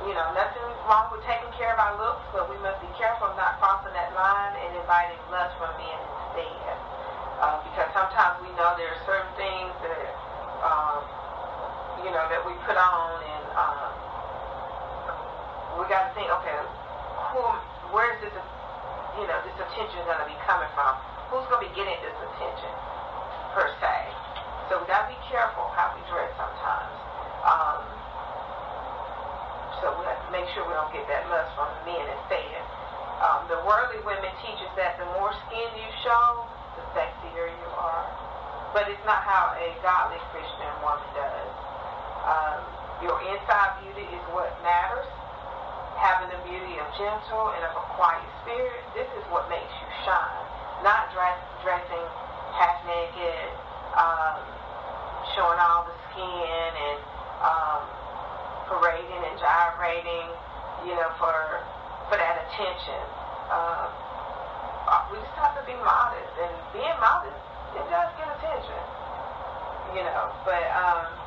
You 0.08 0.16
know, 0.18 0.34
nothing 0.34 0.66
wrong 0.90 1.12
with 1.14 1.22
taking 1.28 1.52
care 1.60 1.76
of 1.76 1.80
our 1.80 1.94
looks, 2.00 2.26
but 2.34 2.50
we 2.50 2.58
must 2.64 2.82
be 2.82 2.90
careful 2.98 3.30
of 3.30 3.38
not 3.38 3.62
crossing 3.62 3.94
that 3.94 4.16
line 4.18 4.58
and 4.58 4.74
inviting 4.74 5.20
lust 5.30 5.54
from 5.62 5.70
men 5.78 6.00
instead. 6.34 6.78
Uh, 7.44 7.58
because 7.68 7.90
sometimes 7.94 8.40
we 8.42 8.50
know 8.56 8.74
there 8.78 8.90
are 8.90 9.02
certain 9.06 9.34
things 9.38 9.74
that, 9.84 9.91
um, 9.91 9.91
you 12.02 12.10
know, 12.10 12.26
that 12.30 12.42
we 12.42 12.54
put 12.66 12.78
on 12.78 13.22
and 13.22 13.46
um, 13.54 13.92
we 15.78 15.86
got 15.86 16.10
to 16.10 16.12
think, 16.18 16.28
okay, 16.42 16.58
who, 17.32 17.42
where's 17.94 18.18
this, 18.26 18.34
you 19.18 19.26
know, 19.30 19.38
this 19.46 19.58
attention 19.58 20.02
going 20.10 20.22
to 20.22 20.30
be 20.30 20.38
coming 20.46 20.70
from? 20.74 20.98
Who's 21.30 21.46
going 21.48 21.64
to 21.64 21.68
be 21.70 21.74
getting 21.78 21.96
this 22.02 22.18
attention, 22.18 22.74
per 23.56 23.70
se? 23.80 23.96
So 24.68 24.82
we 24.82 24.86
got 24.90 25.08
to 25.08 25.10
be 25.14 25.22
careful 25.30 25.70
how 25.78 25.94
we 25.96 26.02
dress 26.12 26.32
sometimes. 26.36 26.96
Um, 27.46 27.82
so 29.82 29.94
we 29.98 30.06
have 30.06 30.22
to 30.26 30.32
make 30.34 30.46
sure 30.54 30.62
we 30.68 30.76
don't 30.78 30.92
get 30.94 31.06
that 31.10 31.26
lust 31.30 31.54
from 31.58 31.70
the 31.82 31.82
men 31.90 32.06
instead. 32.06 32.62
Um, 33.22 33.46
the 33.50 33.62
worldly 33.66 34.02
women 34.06 34.30
teaches 34.42 34.70
that 34.78 34.98
the 34.98 35.06
more 35.18 35.34
skin 35.48 35.70
you 35.78 35.90
show, 36.02 36.46
the 36.78 36.84
sexier 36.98 37.50
you 37.50 37.70
are. 37.78 38.06
But 38.74 38.90
it's 38.90 39.04
not 39.06 39.26
how 39.26 39.58
a 39.58 39.68
godly 39.84 40.22
Christian 40.32 40.72
woman 40.82 41.10
does. 41.18 41.41
Um, 42.26 42.60
your 43.02 43.18
inside 43.34 43.82
beauty 43.82 44.06
is 44.06 44.24
what 44.34 44.54
matters 44.62 45.10
having 46.02 46.34
the 46.34 46.42
beauty 46.50 46.82
of 46.82 46.90
gentle 46.98 47.54
and 47.54 47.62
of 47.62 47.78
a 47.78 47.86
quiet 47.94 48.26
spirit, 48.42 48.82
this 48.98 49.06
is 49.22 49.24
what 49.30 49.46
makes 49.54 49.70
you 49.70 49.88
shine. 50.02 50.46
Not 50.82 51.14
dress, 51.14 51.38
dressing 51.62 52.06
half 52.58 52.82
naked, 52.90 53.50
um, 53.94 54.42
showing 55.38 55.62
all 55.62 55.86
the 55.86 55.94
skin 56.10 56.72
and 56.74 57.00
um, 57.46 57.82
parading 58.66 59.22
and 59.30 59.38
gyrating, 59.38 60.28
you 60.90 60.98
know, 60.98 61.14
for 61.22 61.62
for 62.10 62.18
that 62.18 62.50
attention. 62.50 63.02
Um, 63.54 63.94
uh, 64.90 65.06
we 65.14 65.22
just 65.22 65.38
have 65.38 65.54
to 65.54 65.64
be 65.70 65.78
modest, 65.86 66.34
and 66.42 66.54
being 66.74 66.98
modest, 66.98 67.38
it 67.78 67.86
does 67.94 68.10
get 68.18 68.26
attention, 68.26 68.82
you 69.94 70.02
know. 70.02 70.34
But 70.50 70.66
um, 70.74 71.21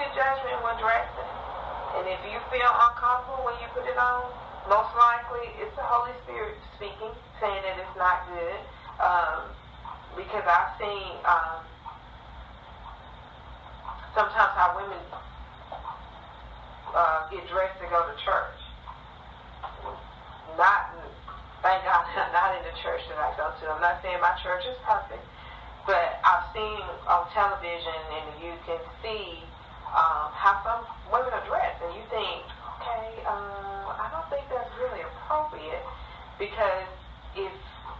good 0.00 0.16
judgment 0.16 0.64
when 0.64 0.80
dressing. 0.80 1.28
And 2.00 2.08
if 2.08 2.24
you 2.24 2.40
feel 2.48 2.72
uncomfortable 2.72 3.44
when 3.44 3.52
you 3.60 3.68
put 3.76 3.84
it 3.84 4.00
on, 4.00 4.32
most 4.64 4.96
likely 4.96 5.52
it's 5.60 5.76
the 5.76 5.84
Holy 5.84 6.16
Spirit 6.24 6.56
speaking, 6.80 7.12
saying 7.36 7.60
that 7.68 7.76
it's 7.76 7.96
not 8.00 8.24
good. 8.32 8.60
Um, 8.96 9.52
because 10.16 10.44
I've 10.48 10.72
seen 10.80 11.20
um, 11.28 11.60
sometimes 14.16 14.56
how 14.56 14.72
women 14.80 15.04
uh, 16.96 17.28
get 17.28 17.44
dressed 17.52 17.76
to 17.84 17.86
go 17.92 18.00
to 18.08 18.16
church. 18.24 18.60
Not, 20.56 20.96
thank 21.60 21.84
God, 21.84 22.08
not 22.32 22.56
in 22.56 22.64
the 22.64 22.74
church 22.80 23.04
that 23.12 23.20
I 23.20 23.36
go 23.36 23.52
to. 23.52 23.64
I'm 23.68 23.84
not 23.84 24.00
saying 24.00 24.16
my 24.24 24.32
church 24.40 24.64
is 24.64 24.80
perfect, 24.80 25.24
but 25.84 26.24
I've 26.24 26.48
seen 26.56 26.88
on 27.04 27.28
television 27.36 28.00
and 28.16 28.26
you 28.40 28.56
can 28.64 28.80
see 29.04 29.44
um, 29.90 30.30
how 30.34 30.60
some 30.62 30.82
women 31.10 31.32
are 31.34 31.46
dressed, 31.46 31.82
and 31.82 31.94
you 31.94 32.04
think, 32.10 32.46
okay, 32.78 33.22
uh, 33.26 33.94
I 33.98 34.06
don't 34.14 34.28
think 34.30 34.46
that's 34.48 34.70
really 34.78 35.02
appropriate 35.02 35.82
because 36.38 36.88
if 37.36 37.52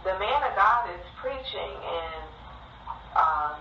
the 0.03 0.15
man 0.17 0.39
of 0.43 0.55
God 0.55 0.89
is 0.95 1.03
preaching 1.21 1.73
and 1.77 2.23
um, 3.15 3.55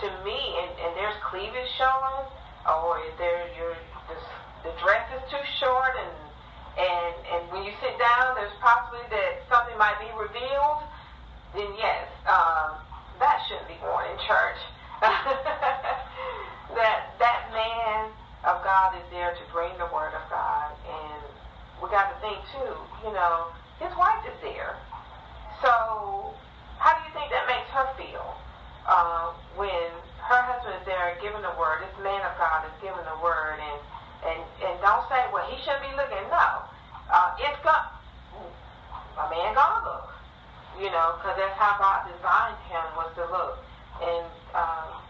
to 0.00 0.08
me, 0.24 0.36
and, 0.36 0.72
and 0.80 0.92
there's 0.96 1.16
cleavage 1.24 1.70
showing, 1.76 2.28
or 2.68 3.00
if 3.08 3.16
there 3.16 3.48
your 3.56 3.76
the, 4.64 4.72
dress 4.82 5.06
is 5.16 5.22
too 5.30 5.44
short, 5.60 5.94
and 5.96 6.12
and 6.76 7.14
and 7.32 7.40
when 7.52 7.64
you 7.64 7.72
sit 7.80 7.96
down, 7.96 8.34
there's 8.36 8.52
possibly 8.60 9.04
that 9.08 9.40
something 9.48 9.76
might 9.78 9.96
be 10.00 10.10
revealed. 10.16 10.84
Then 11.54 11.72
yes, 11.78 12.08
um, 12.28 12.76
that 13.20 13.40
shouldn't 13.48 13.68
be 13.68 13.78
worn 13.80 14.04
in 14.10 14.18
church. 14.28 14.60
that 16.76 17.16
that 17.18 17.40
man 17.52 18.10
of 18.44 18.60
God 18.76 18.92
is 18.92 19.08
there 19.08 19.32
to 19.32 19.44
bring 19.56 19.72
the 19.80 19.88
word 19.88 20.12
of 20.12 20.20
God, 20.28 20.68
and 20.84 21.24
we 21.80 21.88
got 21.88 22.12
to 22.12 22.16
think 22.20 22.36
too. 22.52 22.76
You 23.08 23.12
know, 23.16 23.48
his 23.80 23.88
wife 23.96 24.20
is 24.28 24.36
there, 24.44 24.76
so 25.64 26.36
how 26.76 26.92
do 26.92 27.00
you 27.08 27.12
think 27.16 27.32
that 27.32 27.48
makes 27.48 27.72
her 27.72 27.88
feel 27.96 28.36
uh, 28.84 29.32
when 29.56 29.88
her 30.20 30.40
husband 30.44 30.76
is 30.76 30.84
there 30.84 31.16
giving 31.24 31.40
the 31.40 31.56
word? 31.56 31.88
This 31.88 31.96
man 32.04 32.20
of 32.20 32.36
God 32.36 32.68
is 32.68 32.76
giving 32.84 33.00
the 33.00 33.16
word, 33.24 33.56
and 33.64 33.80
and 34.28 34.40
and 34.60 34.76
don't 34.84 35.08
say, 35.08 35.24
well, 35.32 35.48
he 35.48 35.56
shouldn't 35.64 35.80
be 35.80 35.96
looking. 35.96 36.28
No, 36.28 36.68
uh, 37.08 37.32
it's 37.40 37.56
got 37.64 37.96
a 38.36 39.24
man 39.32 39.56
gonna 39.56 39.88
look, 39.88 40.12
you 40.76 40.92
know, 40.92 41.16
because 41.16 41.32
that's 41.40 41.56
how 41.56 41.80
God 41.80 42.12
designed 42.12 42.60
him 42.68 42.84
was 42.92 43.08
to 43.16 43.24
look, 43.32 43.56
and. 44.04 44.28
Um, 44.52 45.00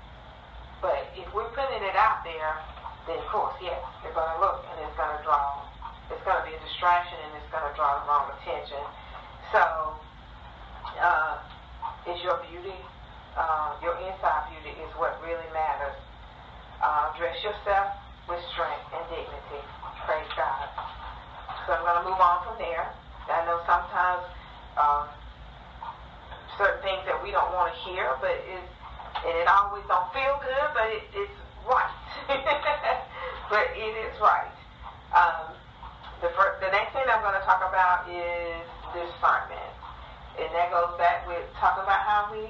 but 0.83 1.09
if 1.17 1.25
we're 1.33 1.49
putting 1.57 1.83
it 1.83 1.97
out 1.97 2.21
there, 2.23 2.61
then 3.07 3.19
of 3.23 3.29
course, 3.31 3.55
yes, 3.63 3.79
they're 4.03 4.15
going 4.15 4.31
to 4.35 4.41
look 4.43 4.67
and 4.71 4.83
it's 4.83 4.97
going 4.99 5.15
to 5.15 5.23
draw, 5.23 5.63
it's 6.11 6.23
going 6.27 6.39
to 6.43 6.47
be 6.47 6.55
a 6.55 6.63
distraction 6.63 7.19
and 7.23 7.39
it's 7.39 7.51
going 7.55 7.65
to 7.65 7.75
draw 7.79 8.03
the 8.03 8.05
wrong 8.11 8.27
attention. 8.35 8.83
So, 9.55 9.63
uh, 10.99 11.39
is 12.11 12.19
your 12.23 12.39
beauty, 12.51 12.79
uh, 13.39 13.79
your 13.83 13.95
inside 14.03 14.51
beauty 14.51 14.75
is 14.79 14.91
what 14.99 15.19
really 15.23 15.47
matters. 15.55 15.95
Uh, 16.83 17.15
dress 17.19 17.35
yourself 17.43 17.95
with 18.29 18.43
strength 18.55 18.87
and 18.95 19.03
dignity. 19.11 19.63
Praise 20.07 20.31
God. 20.35 20.67
So 21.67 21.75
I'm 21.75 21.83
going 21.83 21.99
to 21.99 22.07
move 22.11 22.21
on 22.23 22.47
from 22.47 22.59
there. 22.59 22.91
I 23.27 23.43
know 23.43 23.59
sometimes 23.67 24.23
uh, 24.79 25.11
certain 26.59 26.83
things 26.83 27.03
that 27.11 27.19
we 27.23 27.35
don't 27.35 27.51
want 27.55 27.75
to 27.75 27.79
hear, 27.91 28.15
but 28.23 28.35
it's, 28.35 28.71
and 29.27 29.35
it 29.35 29.49
always 29.51 29.83
don't 29.91 30.07
feel 30.15 30.39
good, 30.43 30.69
but 30.75 30.87
it, 30.95 31.03
it's 31.11 31.39
right. 31.69 31.95
but 33.51 33.67
it 33.75 33.93
is 33.95 34.15
right. 34.23 34.55
Um, 35.15 35.55
the, 36.23 36.31
first, 36.35 36.63
the 36.65 36.71
next 36.73 36.95
thing 36.95 37.05
I'm 37.07 37.23
going 37.23 37.37
to 37.37 37.47
talk 37.47 37.63
about 37.67 38.09
is 38.11 38.65
discernment. 38.95 39.73
And 40.41 40.49
that 40.53 40.71
goes 40.71 40.97
back 40.97 41.27
with 41.29 41.45
talking 41.61 41.85
about 41.85 42.03
how 42.05 42.29
we, 42.33 42.45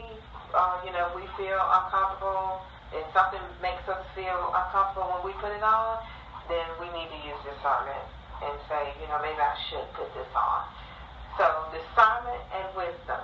uh, 0.54 0.82
you 0.85 0.92
know, 0.92 1.11
we 1.14 1.26
feel 1.38 1.58
uncomfortable 1.58 2.62
and 2.94 3.04
something 3.11 3.42
makes 3.62 3.82
us 3.90 4.02
feel 4.14 4.54
uncomfortable 4.54 5.11
when 5.18 5.23
we 5.30 5.32
put 5.42 5.50
it 5.50 5.62
on, 5.62 5.99
then 6.46 6.66
we 6.78 6.87
need 6.94 7.11
to 7.11 7.20
use 7.26 7.38
discernment 7.42 8.06
and 8.42 8.54
say, 8.70 8.94
you 9.02 9.06
know, 9.11 9.18
maybe 9.23 9.38
I 9.38 9.56
should 9.70 9.87
put 9.99 10.06
this 10.14 10.30
on. 10.35 10.62
So 11.38 11.46
discernment 11.75 12.42
and 12.54 12.66
wisdom. 12.76 13.23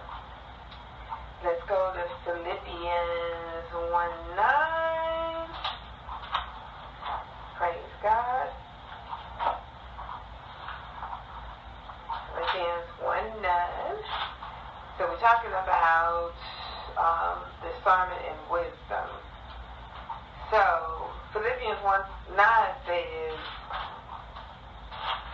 Let's 1.44 1.62
go 1.66 1.94
to 1.94 2.02
Philippians 2.24 3.66
1 3.72 4.36
9. 4.36 5.51
Praise 7.56 7.92
God. 8.02 8.48
Philippians 12.32 12.88
1 13.00 13.42
9. 13.42 13.52
So 14.98 15.08
we're 15.08 15.20
talking 15.20 15.50
about 15.50 16.32
um, 16.96 17.44
discernment 17.60 18.20
and 18.28 18.40
wisdom. 18.50 19.08
So 20.50 21.08
Philippians 21.32 21.78
1 21.84 22.00
9 22.36 22.46
says, 22.86 23.38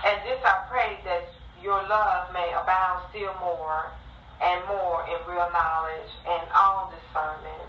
And 0.06 0.16
this 0.26 0.42
I 0.44 0.66
pray 0.68 0.98
that 1.04 1.28
your 1.62 1.82
love 1.88 2.32
may 2.32 2.52
abound 2.54 3.02
still 3.10 3.34
more 3.40 3.90
and 4.42 4.62
more 4.68 5.06
in 5.10 5.18
real 5.26 5.50
knowledge 5.50 6.12
and 6.26 6.42
all 6.54 6.92
discernment. 6.94 7.68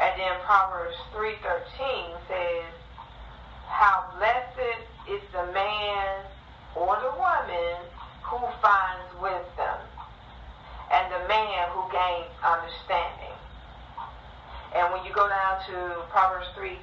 And 0.00 0.18
then 0.20 0.40
Proverbs 0.44 0.96
3.13 1.12 2.16
says, 2.28 2.79
How 3.70 4.10
blessed 4.18 4.82
is 5.08 5.22
the 5.32 5.46
man 5.54 6.26
or 6.74 6.98
the 7.00 7.14
woman 7.16 7.78
who 8.26 8.38
finds 8.60 9.08
wisdom, 9.22 9.78
and 10.92 11.06
the 11.10 11.26
man 11.26 11.70
who 11.70 11.86
gains 11.90 12.30
understanding. 12.42 13.34
And 14.74 14.92
when 14.92 15.02
you 15.06 15.14
go 15.14 15.26
down 15.26 15.62
to 15.66 16.02
Proverbs 16.10 16.46
3.13, 16.54 16.82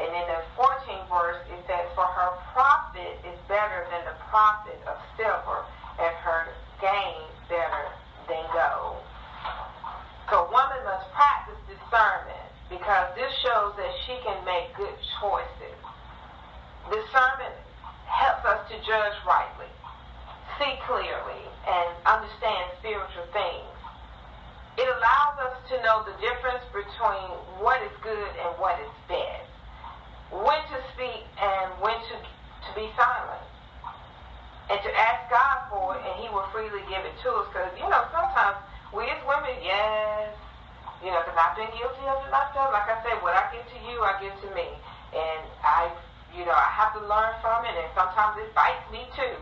and 0.00 0.08
in 0.12 0.24
the 0.28 0.40
14th 0.56 1.08
verse, 1.08 1.40
it 1.52 1.60
says, 1.66 1.84
For 1.96 2.04
her 2.04 2.36
profit 2.52 3.16
is 3.24 3.36
better 3.48 3.88
than 3.90 4.04
the 4.04 4.16
profit 4.28 4.80
of 4.86 4.96
silver, 5.16 5.64
and 6.00 6.14
her 6.20 6.52
gain 6.80 7.28
better 7.48 7.92
than 8.28 8.44
gold. 8.52 9.00
So 10.30 10.48
woman 10.52 10.80
must 10.84 11.12
practice 11.12 11.60
discernment 11.68 12.45
because 12.68 13.14
this 13.14 13.30
shows 13.42 13.74
that 13.76 13.92
she 14.06 14.18
can 14.24 14.38
make 14.44 14.74
good 14.76 14.94
choices. 15.20 15.78
Discernment 16.90 17.54
helps 18.06 18.44
us 18.46 18.60
to 18.70 18.76
judge 18.86 19.16
rightly, 19.26 19.70
see 20.58 20.74
clearly, 20.86 21.42
and 21.66 21.88
understand 22.06 22.70
spiritual 22.78 23.26
things. 23.32 23.70
It 24.78 24.86
allows 24.86 25.36
us 25.50 25.56
to 25.72 25.74
know 25.82 26.04
the 26.04 26.14
difference 26.20 26.62
between 26.74 27.28
what 27.62 27.80
is 27.82 27.94
good 28.02 28.32
and 28.44 28.50
what 28.60 28.78
is 28.82 28.92
bad, 29.08 29.42
when 30.30 30.60
to 30.74 30.78
speak 30.94 31.24
and 31.40 31.70
when 31.80 31.96
to, 31.96 32.14
to 32.18 32.70
be 32.74 32.90
silent 32.94 33.46
and 34.68 34.78
to 34.82 34.90
ask 34.98 35.30
God 35.30 35.58
for 35.70 35.94
it, 35.94 36.02
and 36.02 36.14
He 36.22 36.28
will 36.28 36.46
freely 36.50 36.82
give 36.90 37.02
it 37.06 37.14
to 37.22 37.30
us. 37.40 37.46
Because, 37.48 37.70
you 37.78 37.86
know, 37.88 38.02
sometimes 38.10 38.58
we 38.90 39.06
as 39.06 39.20
women, 39.22 39.54
yes, 39.62 40.34
you 41.04 41.10
know, 41.12 41.20
because 41.20 41.36
I've 41.36 41.56
been 41.56 41.70
guilty 41.76 42.04
of 42.08 42.24
it 42.24 42.30
myself. 42.32 42.72
Like 42.72 42.88
I 42.88 42.98
said, 43.04 43.20
what 43.20 43.36
I 43.36 43.48
give 43.52 43.64
to 43.64 43.78
you, 43.84 44.00
I 44.00 44.16
give 44.20 44.32
to 44.46 44.48
me. 44.56 44.68
And 45.12 45.42
I, 45.60 45.92
you 46.32 46.44
know, 46.44 46.56
I 46.56 46.70
have 46.72 46.96
to 46.96 47.02
learn 47.04 47.32
from 47.44 47.64
it, 47.68 47.74
and 47.76 47.88
sometimes 47.92 48.40
it 48.40 48.52
bites 48.56 48.84
me 48.88 49.04
too. 49.12 49.36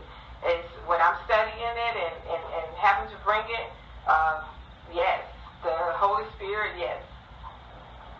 It's 0.45 0.69
when 0.85 0.99
I'm 1.01 1.17
studying 1.25 1.57
it 1.57 1.95
and, 1.95 2.15
and, 2.29 2.43
and 2.43 2.67
having 2.77 3.09
to 3.09 3.17
bring 3.23 3.43
it, 3.49 3.67
uh, 4.05 4.43
yes, 4.93 5.23
the 5.63 5.73
Holy 5.97 6.27
Spirit, 6.37 6.77
yes, 6.77 7.01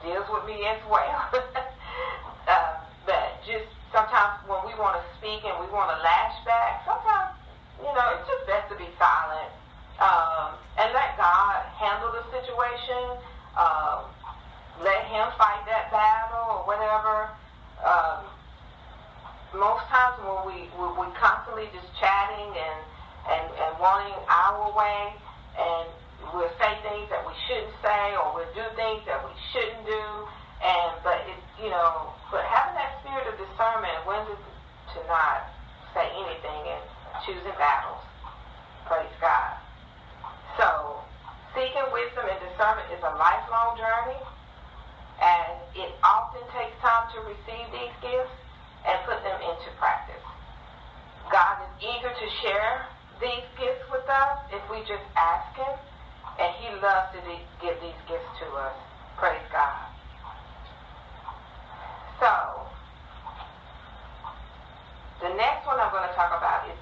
deals 0.02 0.26
with 0.32 0.48
me 0.50 0.66
as 0.66 0.82
well. 0.90 1.22
uh, 2.50 2.72
but 3.06 3.38
just 3.46 3.70
sometimes 3.94 4.42
when 4.50 4.64
we 4.66 4.74
want 4.80 4.98
to 4.98 5.04
speak 5.22 5.46
and 5.46 5.54
we 5.62 5.70
want 5.70 5.94
to 5.94 5.98
lash 6.02 6.36
back, 6.48 6.82
sometimes, 6.88 7.38
you 7.78 7.92
know, 7.94 8.06
it's 8.18 8.26
just 8.26 8.44
best 8.50 8.66
to 8.74 8.76
be 8.80 8.90
silent 8.98 9.52
um, 10.02 10.58
and 10.82 10.90
let 10.92 11.16
God 11.16 11.65
handle 11.86 12.10
the 12.18 12.26
situation. 12.34 13.22
Um, 13.54 14.10
let 14.82 15.06
Him 15.06 15.30
fight 15.38 15.62
that 15.70 15.94
battle 15.94 16.58
or 16.58 16.62
whatever. 16.66 17.30
Um, 17.86 18.26
most 19.54 19.86
times 19.94 20.18
when 20.26 20.42
we 20.50 20.58
we 20.74 20.86
we 20.98 21.06
constantly 21.16 21.70
just 21.70 21.88
chatting 22.02 22.50
and 22.50 22.80
and 23.30 23.46
and 23.54 23.72
wanting 23.78 24.18
our 24.26 24.74
way, 24.74 25.14
and 25.62 25.86
we'll 26.34 26.52
say 26.58 26.74
things 26.82 27.08
that 27.14 27.22
we 27.22 27.32
shouldn't 27.46 27.78
say, 27.86 28.18
or 28.18 28.34
we'll 28.34 28.52
do 28.58 28.66
things 28.74 29.06
that 29.06 29.22
we 29.22 29.32
shouldn't 29.54 29.86
do. 29.86 30.04
And 30.66 30.92
but 31.06 31.22
it, 31.30 31.38
you 31.62 31.70
know, 31.70 32.10
but 32.34 32.42
having 32.50 32.74
that 32.74 32.98
spirit 33.06 33.30
of 33.30 33.38
discernment, 33.38 33.96
when 34.10 34.26
to, 34.26 34.36
to 34.36 35.00
not 35.06 35.54
say 35.94 36.10
anything 36.10 36.62
and 36.74 36.84
choosing 37.24 37.56
battles. 37.56 38.02
Praise 38.90 39.14
God. 39.22 39.56
So, 40.60 41.00
seeking 41.56 41.84
wisdom 41.92 42.28
and 42.28 42.40
discernment 42.40 42.88
is 42.92 43.02
a 43.04 43.14
lifelong 43.16 43.80
journey, 43.80 44.20
and 45.20 45.56
it 45.76 45.92
often 46.04 46.44
takes 46.52 46.76
time 46.84 47.08
to 47.15 47.15
receive 47.26 47.66
these 47.74 47.96
gifts 48.02 48.38
and 48.86 48.96
put 49.06 49.20
them 49.26 49.40
into 49.42 49.70
practice. 49.82 50.22
God 51.34 51.66
is 51.66 51.74
eager 51.82 52.14
to 52.14 52.28
share 52.46 52.86
these 53.20 53.46
gifts 53.58 53.86
with 53.90 54.06
us 54.06 54.46
if 54.54 54.62
we 54.70 54.80
just 54.86 55.06
ask 55.18 55.50
Him, 55.58 55.76
and 56.38 56.52
He 56.62 56.70
loves 56.80 57.10
to 57.18 57.20
give 57.62 57.76
these 57.82 58.02
gifts 58.08 58.30
to 58.40 58.48
us. 58.56 58.78
Praise 59.18 59.46
God. 59.52 59.90
So, 62.22 62.32
the 65.26 65.34
next 65.34 65.66
one 65.66 65.80
I'm 65.80 65.92
going 65.92 66.08
to 66.08 66.16
talk 66.16 66.38
about 66.38 66.70
is 66.70 66.78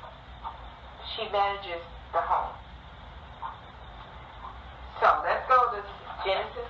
she 1.15 1.23
manages 1.31 1.81
the 2.11 2.21
home. 2.21 2.53
So 5.01 5.09
let's 5.23 5.45
go 5.47 5.59
to 5.73 5.83
Genesis 6.25 6.69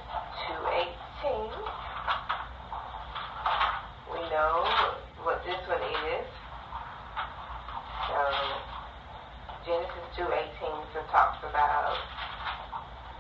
2.18. 0.50 1.52
We 4.12 4.20
know 4.30 4.66
what 5.24 5.44
this 5.46 5.60
one 5.68 5.80
is. 5.80 6.28
So 8.10 8.20
Genesis 9.66 10.03
2.18 10.18 10.30
so 10.94 11.00
talks 11.10 11.42
about 11.42 11.98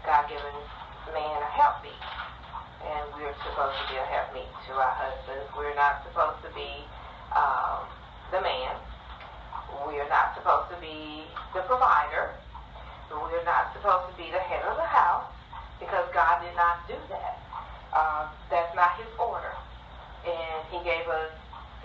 God 0.06 0.29
giving 0.29 0.60
man 1.13 1.41
a 1.41 1.51
helpmeet 1.53 1.93
and 2.84 3.06
we're 3.15 3.34
supposed 3.47 3.77
to 3.79 3.86
be 3.89 3.97
a 3.97 4.08
helpmeet 4.10 4.49
to 4.67 4.71
our 4.75 4.91
husbands. 4.97 5.47
We're 5.56 5.75
not 5.75 6.03
supposed 6.03 6.43
to 6.43 6.51
be 6.51 6.84
um, 7.32 7.88
the 8.32 8.43
man. 8.43 8.75
We're 9.88 10.10
not 10.10 10.36
supposed 10.36 10.69
to 10.75 10.77
be 10.84 11.23
the 11.56 11.63
provider. 11.63 12.36
We're 13.10 13.45
not 13.45 13.71
supposed 13.77 14.12
to 14.12 14.15
be 14.17 14.27
the 14.34 14.41
head 14.41 14.65
of 14.67 14.75
the 14.75 14.89
house 14.89 15.29
because 15.79 16.06
God 16.13 16.43
did 16.43 16.56
not 16.58 16.84
do 16.89 16.97
that. 17.10 17.39
Uh, 17.93 18.27
that's 18.49 18.73
not 18.75 18.97
His 18.99 19.10
order. 19.21 19.53
And 20.25 20.60
He 20.73 20.82
gave 20.84 21.08
us 21.08 21.32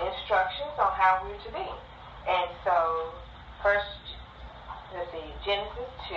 instructions 0.03 0.75
on 0.81 0.91
how 0.97 1.23
we're 1.23 1.39
to 1.39 1.53
be. 1.53 1.69
And 2.27 2.49
so, 2.65 3.13
first, 3.63 4.08
let's 4.95 5.11
see, 5.13 5.29
Genesis 5.45 5.91
2, 6.09 6.17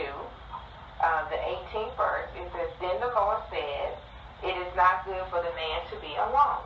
uh, 1.04 1.30
the 1.30 1.38
18th 1.38 1.96
verse, 1.98 2.30
it 2.36 2.48
says, 2.54 2.70
Then 2.80 3.00
the 3.00 3.12
Lord 3.16 3.42
said, 3.50 3.98
it 4.44 4.56
is 4.58 4.72
not 4.76 5.06
good 5.06 5.22
for 5.30 5.38
the 5.44 5.54
man 5.54 5.80
to 5.94 5.96
be 6.02 6.14
alone. 6.18 6.66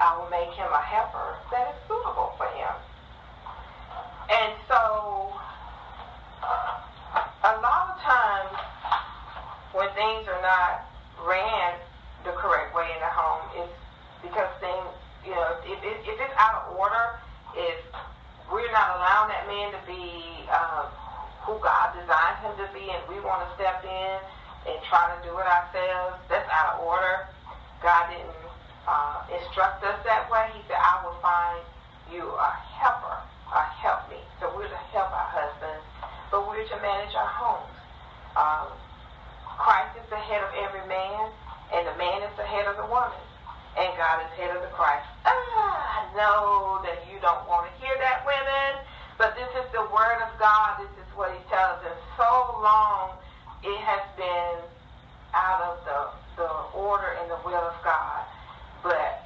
I 0.00 0.12
will 0.18 0.28
make 0.28 0.52
him 0.52 0.68
a 0.68 0.82
helper 0.84 1.40
that 1.52 1.72
is 1.72 1.78
suitable 1.88 2.36
for 2.36 2.44
him. 2.52 2.74
And 4.28 4.52
so, 4.68 5.32
a 7.46 7.52
lot 7.64 7.96
of 7.96 8.02
times 8.04 8.52
when 9.72 9.88
things 9.96 10.28
are 10.28 10.42
not 10.42 10.84
ran 11.24 11.80
the 12.24 12.32
correct 12.32 12.74
way 12.74 12.84
in 12.92 13.00
the 13.00 13.12
home, 13.12 13.64
is 13.64 13.70
because 14.20 14.50
things, 14.60 14.88
you 15.24 15.30
know, 15.32 15.56
if, 15.64 15.78
if, 15.80 15.96
if 16.04 16.16
it's 16.20 16.36
out 16.36 16.68
of 16.68 16.76
order, 16.76 17.16
if 17.56 17.80
we're 18.50 18.72
not 18.72 18.96
allowing 18.96 19.28
that 19.30 19.44
man 19.46 19.72
to 19.74 19.82
be 19.86 20.46
uh, 20.50 20.86
who 21.42 21.58
God 21.62 21.94
designed 21.94 22.38
him 22.42 22.54
to 22.58 22.68
be, 22.74 22.90
and 22.90 23.02
we 23.06 23.22
want 23.22 23.46
to 23.46 23.48
step 23.54 23.82
in 23.86 24.16
and 24.66 24.76
try 24.90 25.06
to 25.14 25.18
do 25.22 25.30
it 25.38 25.46
ourselves, 25.46 26.18
that's 26.26 26.48
out 26.50 26.74
of 26.74 26.86
order. 26.86 27.26
God 27.82 28.10
didn't 28.10 28.34
uh, 28.86 29.22
instruct 29.30 29.82
us 29.86 29.98
that 30.06 30.26
way. 30.30 30.50
He 30.54 30.62
said, 30.66 30.78
I 30.78 31.02
will 31.06 31.18
find 31.22 31.62
you 32.10 32.26
a 32.26 32.50
helper, 32.78 33.18
a 33.54 33.62
helpmeet. 33.78 34.26
So 34.42 34.50
we're 34.54 34.66
to 34.70 34.82
help 34.90 35.10
our 35.10 35.30
husbands, 35.30 35.86
but 36.30 36.46
we're 36.46 36.66
to 36.66 36.78
manage 36.82 37.14
our 37.14 37.30
homes. 37.30 37.74
Um, 38.34 38.68
Christ 39.58 39.96
is 40.02 40.06
the 40.10 40.18
head 40.18 40.42
of 40.42 40.50
every 40.66 40.84
man, 40.86 41.30
and 41.74 41.86
the 41.86 41.96
man 41.98 42.22
is 42.22 42.34
the 42.36 42.46
head 42.46 42.66
of 42.66 42.76
the 42.76 42.86
woman, 42.86 43.22
and 43.78 43.88
God 43.96 44.22
is 44.22 44.30
head 44.38 44.54
of 44.54 44.62
the 44.62 44.70
Christ. 44.74 45.06
Ah, 45.24 45.34
I 45.34 46.02
know 46.14 46.82
that 46.84 47.06
you 47.10 47.18
don't 47.22 47.46
want 47.48 47.66
to 47.66 47.72
hear 47.82 47.94
that, 47.98 48.26
women, 48.26 48.82
but 49.18 49.34
this 49.34 49.48
is 49.56 49.65
the 49.76 49.84
word 49.92 50.24
of 50.24 50.32
God. 50.40 50.80
This 50.80 50.88
is 50.96 51.08
what 51.12 51.28
He 51.36 51.40
tells 51.52 51.84
us. 51.84 52.00
So 52.16 52.24
long 52.64 53.12
it 53.60 53.76
has 53.84 54.00
been 54.16 54.56
out 55.36 55.60
of 55.68 55.76
the, 55.84 56.00
the 56.40 56.50
order 56.72 57.12
and 57.20 57.28
the 57.28 57.36
will 57.44 57.60
of 57.60 57.76
God. 57.84 58.24
But 58.80 59.20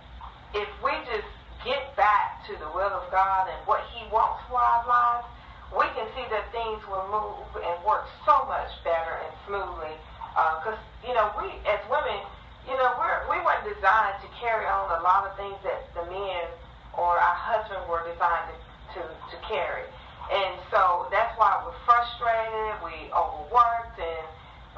if 0.51 0.67
we 0.83 0.91
just 1.07 1.31
get 1.63 1.95
back 1.95 2.43
to 2.51 2.59
the 2.59 2.67
will 2.75 2.91
of 2.91 3.07
God 3.15 3.47
and 3.47 3.63
what 3.63 3.87
He 3.95 4.03
wants 4.11 4.43
for 4.51 4.59
our 4.59 4.83
lives, 4.91 5.31
we 5.71 5.87
can 5.95 6.11
see 6.19 6.27
that 6.35 6.51
things 6.51 6.83
will 6.91 7.07
move 7.15 7.47
and 7.63 7.79
work 7.87 8.11
so 8.27 8.43
much 8.51 8.75
better 8.83 9.23
and 9.23 9.33
smoothly. 9.47 9.95
Because, 10.35 10.83
uh, 10.83 11.07
you 11.07 11.15
know, 11.15 11.31
we 11.39 11.47
as 11.71 11.79
women, 11.87 12.27
you 12.67 12.75
know, 12.75 12.91
we're, 12.99 13.23
we 13.31 13.39
weren't 13.47 13.63
designed 13.63 14.19
to 14.19 14.29
carry 14.43 14.67
on 14.67 14.91
a 14.99 15.03
lot 15.07 15.31
of 15.31 15.39
things 15.39 15.59
that 15.63 15.87
the 15.95 16.11
men 16.11 16.51
or 16.99 17.15
our 17.23 17.39
husband 17.39 17.87
were 17.87 18.03
designed 18.03 18.51
to, 18.51 18.99
to, 18.99 19.01
to 19.07 19.37
carry. 19.47 19.87
And 20.31 20.55
so 20.71 21.11
that's 21.11 21.35
why 21.35 21.59
we're 21.67 21.75
frustrated, 21.83 22.79
we 22.87 23.11
overworked, 23.11 23.99
and 23.99 24.27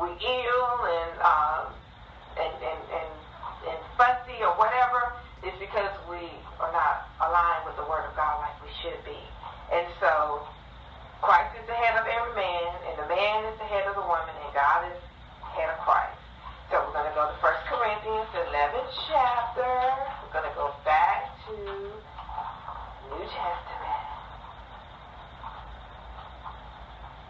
we 0.00 0.08
ill, 0.16 0.72
and 0.88 1.14
um, 1.20 1.64
and, 2.40 2.54
and, 2.56 2.80
and, 2.88 3.10
and 3.68 3.78
fussy 4.00 4.40
or 4.40 4.56
whatever. 4.56 5.12
It's 5.44 5.58
because 5.60 5.92
we 6.08 6.24
are 6.56 6.72
not 6.72 7.04
aligned 7.20 7.68
with 7.68 7.76
the 7.76 7.84
Word 7.84 8.08
of 8.08 8.14
God 8.16 8.40
like 8.40 8.56
we 8.64 8.72
should 8.80 9.02
be. 9.04 9.18
And 9.74 9.84
so 10.00 10.46
Christ 11.20 11.52
is 11.60 11.66
the 11.66 11.76
head 11.76 12.00
of 12.00 12.06
every 12.08 12.34
man, 12.34 12.72
and 12.88 12.94
the 12.96 13.08
man 13.12 13.44
is 13.52 13.56
the 13.58 13.68
head 13.68 13.84
of 13.86 13.94
the 13.94 14.06
woman, 14.06 14.32
and 14.32 14.50
God 14.54 14.88
is 14.88 14.98
head 15.52 15.68
of 15.68 15.78
Christ. 15.84 16.16
So 16.72 16.80
we're 16.80 16.96
going 16.96 17.10
to 17.10 17.16
go 17.18 17.28
to 17.28 17.36
1 17.36 17.52
Corinthians, 17.68 18.30
11 18.32 18.80
chapter. 19.04 19.68
We're 20.24 20.32
going 20.32 20.48
to 20.48 20.56
go 20.56 20.72
back 20.88 21.28
to 21.44 21.54
New 23.12 23.24
Testament. 23.28 24.02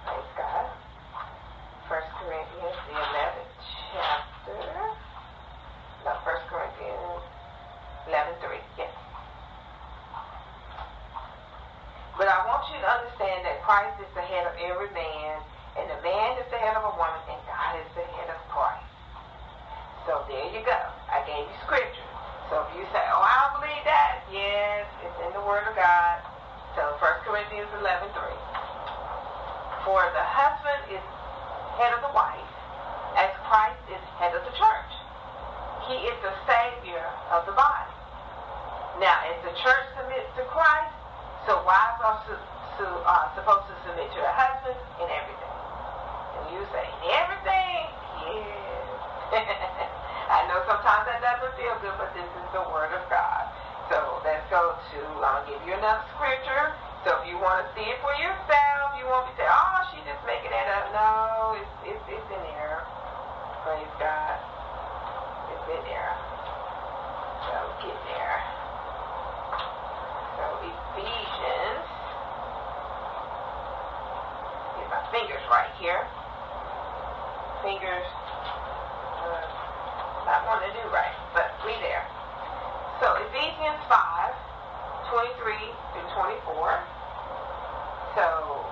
Praise 0.06 0.32
God. 0.38 0.66
1 1.90 2.00
Corinthians, 2.22 2.76
the 2.86 2.94
11th 2.96 3.52
chapter. 3.92 4.62
No, 6.06 6.12
1 6.22 6.50
Corinthians 6.50 7.22
11, 8.08 8.32
3. 8.40 8.56
Yes. 8.78 8.94
But 12.16 12.30
I 12.30 12.46
want 12.46 12.62
you 12.70 12.78
to 12.78 12.88
understand 12.88 13.42
that 13.42 13.58
Christ 13.66 13.98
is 13.98 14.10
the 14.14 14.22
head 14.22 14.46
of 14.46 14.54
every 14.62 14.90
man, 14.94 15.34
and 15.74 15.90
the 15.90 16.00
man 16.06 16.38
is 16.38 16.46
the 16.54 16.62
head 16.62 16.78
of 16.78 16.84
a 16.86 16.94
woman, 16.94 17.22
and 17.26 17.40
God 17.50 17.74
is 17.82 17.90
the 17.98 18.06
head 18.14 18.30
of 18.30 18.38
Christ. 18.46 18.86
So 20.06 20.26
there 20.26 20.50
you 20.50 20.66
go. 20.66 20.80
I 21.08 21.22
gave 21.22 21.46
you 21.46 21.58
scripture. 21.62 22.08
So 22.50 22.66
if 22.66 22.74
you 22.74 22.84
say, 22.90 23.04
oh, 23.14 23.22
I 23.22 23.34
don't 23.46 23.62
believe 23.62 23.84
that, 23.86 24.26
yes, 24.34 24.84
it's 25.06 25.18
in 25.22 25.32
the 25.32 25.44
Word 25.46 25.62
of 25.64 25.78
God. 25.78 26.18
So 26.74 26.82
1 26.98 27.22
Corinthians 27.22 27.70
11, 27.78 28.10
3. 28.10 28.18
For 29.86 30.02
the 30.10 30.26
husband 30.26 30.82
is 30.90 31.04
head 31.78 31.94
of 31.96 32.04
the 32.04 32.12
wife, 32.12 32.52
as 33.16 33.30
Christ 33.48 33.82
is 33.88 34.02
head 34.20 34.34
of 34.36 34.42
the 34.44 34.54
church. 34.58 34.92
He 35.88 35.96
is 36.06 36.16
the 36.22 36.34
Savior 36.44 37.06
of 37.32 37.46
the 37.46 37.56
body. 37.56 37.90
Now, 39.00 39.16
as 39.26 39.38
the 39.42 39.54
church 39.56 39.86
submits 39.96 40.30
to 40.36 40.44
Christ, 40.52 40.94
so 41.48 41.58
wives 41.66 41.98
are 42.04 42.22
su- 42.28 42.48
su- 42.78 43.02
uh, 43.02 43.34
supposed 43.34 43.66
to 43.66 43.74
submit 43.86 44.06
to 44.14 44.18
their 44.20 44.36
husbands 44.36 44.78
in 45.02 45.08
everything. 45.10 45.56
And 46.38 46.44
you 46.54 46.62
say, 46.70 46.86
everything? 47.18 47.82
Yes. 48.30 48.82
I 50.32 50.46
know 50.46 50.60
sometimes 50.68 51.08
that 51.08 51.24
doesn't 51.24 51.56
feel 51.56 51.74
good, 51.82 51.96
but 51.98 52.12
this 52.14 52.28
is 52.28 52.46
the 52.54 52.62
Word 52.68 52.92
of 52.94 53.02
God. 53.10 53.48
So 53.90 54.22
let's 54.22 54.44
go 54.52 54.76
to, 54.76 55.00
Another 55.82 56.06
scripture. 56.14 56.78
So 57.02 57.10
if 57.18 57.26
you 57.26 57.42
want 57.42 57.66
to 57.66 57.66
see 57.74 57.82
it 57.82 57.98
for 58.06 58.14
yourself, 58.14 58.94
you 58.94 59.02
won't 59.02 59.26
be 59.26 59.34
saying, 59.34 59.50
oh, 59.50 59.82
she's 59.90 60.06
just 60.06 60.22
making 60.22 60.54
that 60.54 60.70
up. 60.78 60.94
No, 60.94 61.58
it's, 61.58 61.74
it's, 61.90 62.06
it's 62.06 62.28
in 62.30 62.38
there. 62.54 62.86
Praise 63.66 63.90
God. 63.98 64.38
It's 65.50 65.66
in 65.74 65.82
there. 65.82 66.14
So 67.50 67.56
get 67.82 67.98
there. 68.14 68.38
So 70.38 70.44
Ephesians. 70.70 71.86
Get 74.78 74.86
my 74.86 75.02
fingers 75.10 75.42
right 75.50 75.74
here. 75.82 76.06
Fingers. 77.66 78.06
Uh, 79.18 80.30
not 80.30 80.46
want 80.46 80.62
to 80.62 80.70
do 80.78 80.84
right, 80.94 81.10
but 81.34 81.50
we 81.66 81.74
there. 81.82 82.06
So 83.02 83.18
Ephesians 83.18 83.82
5, 83.90 83.98
23 85.12 85.28
through 85.92 86.08
24. 86.16 86.80
So 88.16 88.64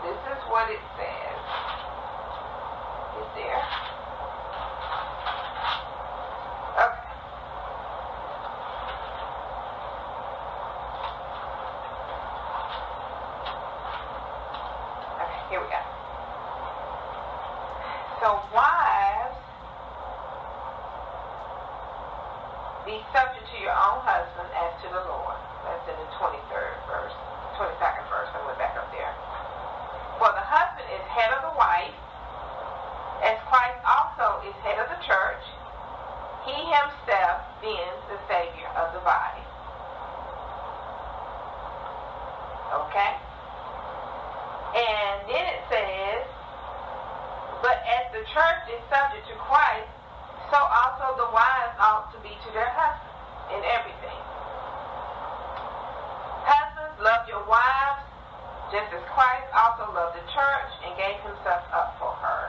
this 0.00 0.16
is 0.32 0.39
what 0.50 0.68
it 0.68 0.82
says. 0.98 1.38
Is 3.22 3.30
there? 3.38 3.62
Okay. 6.74 7.06
Okay, 15.22 15.40
here 15.54 15.62
we 15.62 15.70
go. 15.70 15.78
So 18.18 18.42
wives, 18.50 19.38
be 22.84 22.98
subject 23.14 23.46
to 23.54 23.58
your 23.62 23.70
own 23.70 24.02
husband 24.02 24.50
as 24.58 24.74
to 24.82 24.90
the 24.90 25.06
Lord. 25.06 25.38
That's 25.62 25.86
in 25.86 25.94
the 25.94 26.10
23rd 26.18 26.74
verse, 26.90 27.14
22nd 27.54 28.02
verse. 28.10 28.26
I 28.34 28.42
went 28.50 28.58
back 28.58 28.74
up 28.74 28.90
there. 28.90 29.14
For 30.20 30.28
the 30.36 30.44
husband 30.44 30.84
is 30.92 30.99
head 31.10 31.34
of 31.34 31.42
the 31.42 31.54
wife, 31.58 31.94
as 33.26 33.36
Christ 33.50 33.82
also 33.82 34.46
is 34.46 34.54
head 34.62 34.78
of 34.78 34.88
the 34.88 35.00
church, 35.02 35.44
he 36.46 36.54
himself 36.54 37.42
being 37.60 37.96
the 38.08 38.18
Savior 38.30 38.70
of 38.78 38.94
the 38.94 39.02
body. 39.02 39.44
Okay? 42.70 43.12
And 44.78 45.26
then 45.26 45.44
it 45.50 45.62
says, 45.66 46.22
but 47.60 47.82
as 47.84 48.08
the 48.14 48.24
church 48.30 48.62
is 48.70 48.80
subject 48.88 49.26
to 49.28 49.36
Christ, 49.50 49.90
so 50.48 50.58
also 50.58 51.18
the 51.18 51.30
wives 51.34 51.74
ought 51.82 52.08
to 52.14 52.18
be 52.22 52.30
to 52.30 52.48
their 52.54 52.70
husbands 52.72 53.10
in 53.52 53.60
everything. 53.66 54.20
Husbands, 56.46 56.96
love 57.02 57.28
your 57.28 57.44
wives, 57.44 57.99
just 58.70 58.90
as 58.94 59.02
Christ 59.10 59.50
also 59.50 59.90
loved 59.90 60.14
the 60.14 60.26
church 60.30 60.72
and 60.86 60.94
gave 60.94 61.18
himself 61.26 61.66
up 61.74 61.98
for 61.98 62.14
her, 62.22 62.42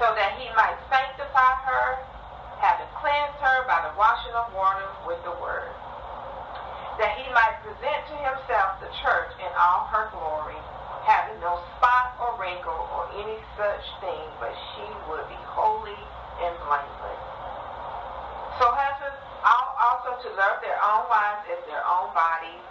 so 0.00 0.12
that 0.16 0.40
he 0.40 0.48
might 0.56 0.76
sanctify 0.88 1.52
her, 1.68 2.00
having 2.60 2.88
cleansed 2.96 3.36
her 3.44 3.68
by 3.68 3.84
the 3.84 3.92
washing 4.00 4.32
of 4.32 4.48
water 4.56 4.88
with 5.04 5.20
the 5.28 5.36
word, 5.36 5.72
that 6.96 7.12
he 7.20 7.28
might 7.36 7.60
present 7.60 8.00
to 8.08 8.16
himself 8.24 8.80
the 8.80 8.88
church 9.04 9.32
in 9.36 9.52
all 9.60 9.84
her 9.92 10.08
glory, 10.16 10.56
having 11.04 11.36
no 11.44 11.60
spot 11.76 12.16
or 12.16 12.32
wrinkle 12.40 12.88
or 12.96 13.04
any 13.20 13.36
such 13.60 13.84
thing, 14.00 14.24
but 14.40 14.56
she 14.72 14.86
would 15.12 15.28
be 15.28 15.40
holy 15.52 16.00
and 16.40 16.56
blameless. 16.64 17.22
So 18.56 18.72
husbands 18.72 19.20
ought 19.44 19.76
also 19.76 20.16
to 20.24 20.28
love 20.40 20.64
their 20.64 20.80
own 20.80 21.04
wives 21.12 21.44
as 21.52 21.60
their 21.68 21.84
own 21.84 22.08
bodies. 22.16 22.64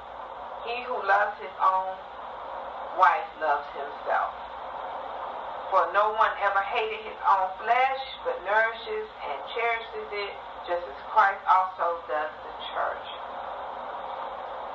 He 0.66 0.82
who 0.90 0.98
loves 1.06 1.38
his 1.38 1.54
own 1.62 1.94
wife 2.98 3.28
loves 3.40 3.68
himself. 3.76 4.34
For 5.74 5.92
no 5.92 6.14
one 6.16 6.32
ever 6.40 6.62
hated 6.72 7.04
his 7.04 7.20
own 7.26 7.50
flesh, 7.60 8.02
but 8.24 8.38
nourishes 8.48 9.08
and 9.28 9.38
cherishes 9.52 10.08
it, 10.14 10.34
just 10.70 10.86
as 10.86 11.00
Christ 11.12 11.42
also 11.50 12.00
does 12.08 12.32
the 12.32 12.54
church. 12.72 13.08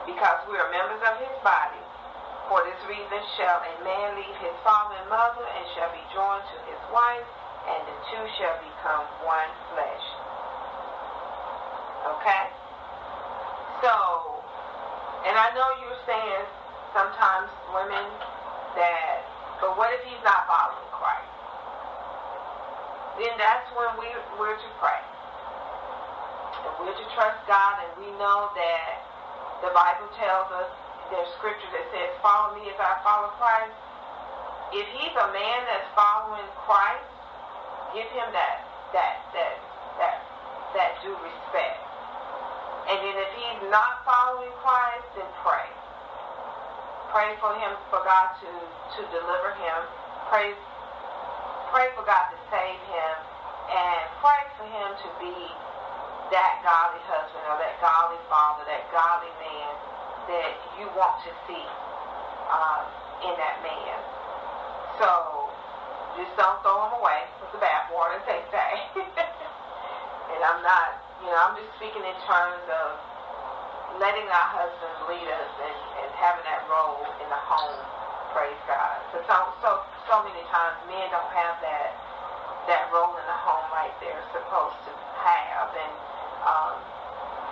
Because 0.04 0.40
we 0.50 0.58
are 0.58 0.68
members 0.68 1.00
of 1.06 1.16
his 1.22 1.36
body. 1.40 1.80
For 2.50 2.66
this 2.66 2.80
reason 2.90 3.20
shall 3.38 3.62
a 3.62 3.74
man 3.86 4.18
leave 4.18 4.38
his 4.42 4.56
father 4.66 4.98
and 4.98 5.08
mother, 5.08 5.46
and 5.46 5.64
shall 5.78 5.92
be 5.94 6.02
joined 6.10 6.42
to 6.42 6.58
his 6.66 6.82
wife, 6.90 7.28
and 7.70 7.80
the 7.86 7.96
two 8.10 8.24
shall 8.36 8.58
become 8.58 9.06
one 9.22 9.52
flesh. 9.70 10.06
Okay? 12.18 12.44
So, 13.80 13.94
and 15.24 15.38
I 15.38 15.54
know 15.54 15.68
you're 15.78 16.02
saying 16.04 16.44
sometimes 16.92 17.50
women 17.70 18.06
that, 18.76 19.22
but 19.60 19.76
what 19.78 19.92
if 19.94 20.02
he's 20.06 20.22
not 20.26 20.46
following 20.46 20.90
Christ? 20.94 21.30
Then 23.18 23.34
that's 23.36 23.68
when 23.76 23.90
we, 24.00 24.08
we're 24.40 24.56
to 24.56 24.70
pray. 24.80 25.02
And 26.64 26.72
we're 26.80 26.96
to 26.96 27.06
trust 27.14 27.40
God, 27.46 27.74
and 27.84 27.92
we 28.00 28.08
know 28.16 28.50
that 28.56 29.04
the 29.60 29.72
Bible 29.76 30.08
tells 30.16 30.48
us 30.56 30.68
there's 31.12 31.28
scripture 31.36 31.68
that 31.74 31.86
says, 31.92 32.10
Follow 32.22 32.54
me 32.56 32.70
as 32.70 32.78
I 32.78 32.96
follow 33.02 33.34
Christ. 33.36 33.74
If 34.72 34.86
he's 34.94 35.14
a 35.18 35.28
man 35.34 35.60
that's 35.66 35.90
following 35.98 36.46
Christ, 36.64 37.10
give 37.90 38.06
him 38.14 38.30
that 38.30 38.62
that 38.94 39.18
that 39.34 39.54
that 39.98 40.16
that 40.78 40.90
due 41.02 41.18
respect. 41.18 41.78
And 42.86 42.98
then 43.02 43.16
if 43.18 43.30
he's 43.34 43.60
not 43.70 44.02
following 44.06 44.54
Christ, 44.62 45.06
then 45.18 45.26
pray. 47.20 47.36
For 47.36 47.52
him, 47.52 47.76
for 47.92 48.00
God 48.00 48.32
to, 48.40 48.48
to 48.48 49.00
deliver 49.12 49.52
him. 49.60 49.78
Pray, 50.32 50.56
pray 51.68 51.92
for 51.92 52.00
God 52.08 52.32
to 52.32 52.38
save 52.48 52.80
him. 52.88 53.14
And 53.68 54.00
pray 54.24 54.40
for 54.56 54.64
him 54.64 54.88
to 54.96 55.08
be 55.20 55.36
that 56.32 56.64
godly 56.64 57.04
husband 57.04 57.44
or 57.44 57.60
that 57.60 57.76
godly 57.84 58.18
father, 58.32 58.64
that 58.64 58.88
godly 58.88 59.30
man 59.36 59.72
that 60.32 60.52
you 60.80 60.88
want 60.96 61.20
to 61.28 61.30
see 61.44 61.66
um, 62.48 62.82
in 63.28 63.34
that 63.36 63.60
man. 63.60 63.96
So 64.96 65.52
just 66.16 66.32
don't 66.40 66.56
throw 66.64 66.88
him 66.88 67.04
away 67.04 67.28
with 67.44 67.52
the 67.52 67.60
bathwater, 67.60 68.16
as 68.16 68.24
they 68.24 68.40
say. 68.48 68.70
and 70.32 70.40
I'm 70.40 70.64
not, 70.64 70.88
you 71.20 71.28
know, 71.28 71.36
I'm 71.36 71.54
just 71.60 71.68
speaking 71.76 72.00
in 72.00 72.16
terms 72.24 72.64
of 72.64 72.96
letting 73.98 74.28
our 74.30 74.48
husbands 74.54 75.00
lead 75.10 75.26
us 75.26 75.52
and, 75.64 75.78
and 76.04 76.10
having 76.14 76.44
that 76.46 76.62
role 76.70 77.02
in 77.18 77.28
the 77.28 77.42
home. 77.48 77.80
Praise 78.30 78.60
God. 78.70 78.98
So, 79.10 79.18
so 79.26 79.36
so 79.58 79.70
so 80.06 80.22
many 80.22 80.42
times 80.54 80.78
men 80.86 81.10
don't 81.10 81.32
have 81.34 81.58
that 81.64 81.90
that 82.70 82.86
role 82.94 83.18
in 83.18 83.26
the 83.26 83.40
home 83.42 83.66
like 83.74 83.90
they're 83.98 84.22
supposed 84.30 84.78
to 84.86 84.92
have, 85.26 85.74
and 85.74 85.94
um, 86.46 86.74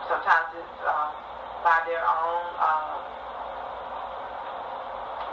sometimes 0.06 0.54
it's 0.54 0.78
um, 0.86 1.10
by 1.66 1.82
their 1.90 2.04
own 2.06 2.44
um, 2.62 2.98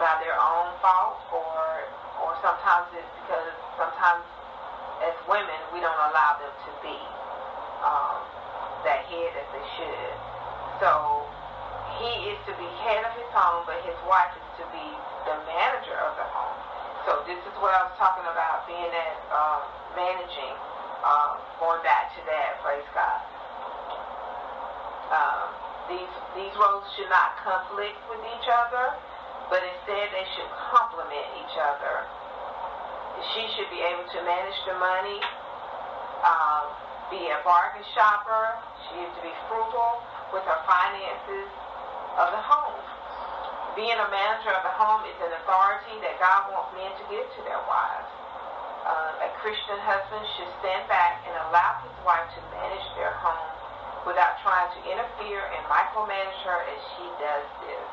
by 0.02 0.18
their 0.26 0.34
own 0.34 0.74
fault, 0.82 1.22
or 1.30 1.86
or 2.26 2.34
sometimes 2.42 2.90
it's 2.98 3.14
because 3.22 3.54
sometimes 3.78 4.26
as 5.06 5.14
women 5.30 5.60
we 5.70 5.78
don't 5.78 6.02
allow 6.10 6.42
them 6.42 6.54
to 6.66 6.72
be 6.82 6.98
um, 7.86 8.18
that 8.82 9.06
head 9.06 9.32
as 9.38 9.48
they 9.54 9.66
should. 9.78 10.35
So 10.84 11.24
he 12.04 12.36
is 12.36 12.40
to 12.52 12.54
be 12.60 12.68
head 12.84 13.08
of 13.08 13.14
his 13.16 13.32
home, 13.32 13.64
but 13.64 13.80
his 13.88 13.96
wife 14.04 14.36
is 14.36 14.50
to 14.60 14.66
be 14.76 14.88
the 15.24 15.36
manager 15.48 15.96
of 16.04 16.20
the 16.20 16.28
home. 16.36 16.58
So 17.08 17.24
this 17.24 17.40
is 17.40 17.56
what 17.64 17.72
I 17.72 17.88
was 17.88 17.96
talking 17.96 18.26
about, 18.28 18.68
being 18.68 18.92
at 18.92 19.16
um, 19.32 19.62
managing, 19.96 20.56
um, 21.06 21.40
going 21.62 21.80
back 21.86 22.12
to 22.18 22.22
that, 22.28 22.60
praise 22.60 22.84
God. 22.92 23.20
Um, 25.16 25.48
these, 25.88 26.14
these 26.34 26.54
roles 26.58 26.84
should 26.98 27.08
not 27.14 27.40
conflict 27.46 28.02
with 28.10 28.20
each 28.36 28.48
other, 28.50 28.92
but 29.48 29.62
instead 29.62 30.12
they 30.12 30.26
should 30.34 30.50
complement 30.74 31.30
each 31.40 31.56
other. 31.56 32.04
She 33.32 33.48
should 33.56 33.70
be 33.72 33.80
able 33.80 34.04
to 34.12 34.20
manage 34.28 34.60
the 34.68 34.76
money, 34.76 35.22
um, 36.26 36.74
be 37.14 37.32
a 37.32 37.40
bargain 37.48 37.86
shopper. 37.94 38.60
She 38.90 39.00
is 39.06 39.12
to 39.14 39.22
be 39.24 39.34
frugal 39.48 40.04
with 40.36 40.44
her 40.44 40.60
finances 40.68 41.48
of 42.20 42.28
the 42.36 42.44
home. 42.44 42.76
Being 43.80 43.96
a 43.96 44.10
manager 44.12 44.52
of 44.52 44.68
the 44.68 44.76
home 44.76 45.08
is 45.08 45.16
an 45.24 45.32
authority 45.40 45.96
that 46.04 46.20
God 46.20 46.52
wants 46.52 46.76
men 46.76 46.92
to 46.92 47.04
give 47.08 47.24
to 47.24 47.42
their 47.48 47.64
wives. 47.64 48.12
Uh, 48.84 49.28
a 49.28 49.30
Christian 49.40 49.80
husband 49.80 50.28
should 50.36 50.52
stand 50.60 50.92
back 50.92 51.24
and 51.24 51.32
allow 51.48 51.80
his 51.88 51.96
wife 52.04 52.28
to 52.36 52.42
manage 52.52 52.84
their 53.00 53.16
home 53.24 53.48
without 54.04 54.36
trying 54.44 54.68
to 54.76 54.80
interfere 54.92 55.40
and 55.56 55.64
micromanage 55.72 56.40
her 56.44 56.60
as 56.68 56.80
she 57.00 57.08
does 57.16 57.48
this. 57.64 57.88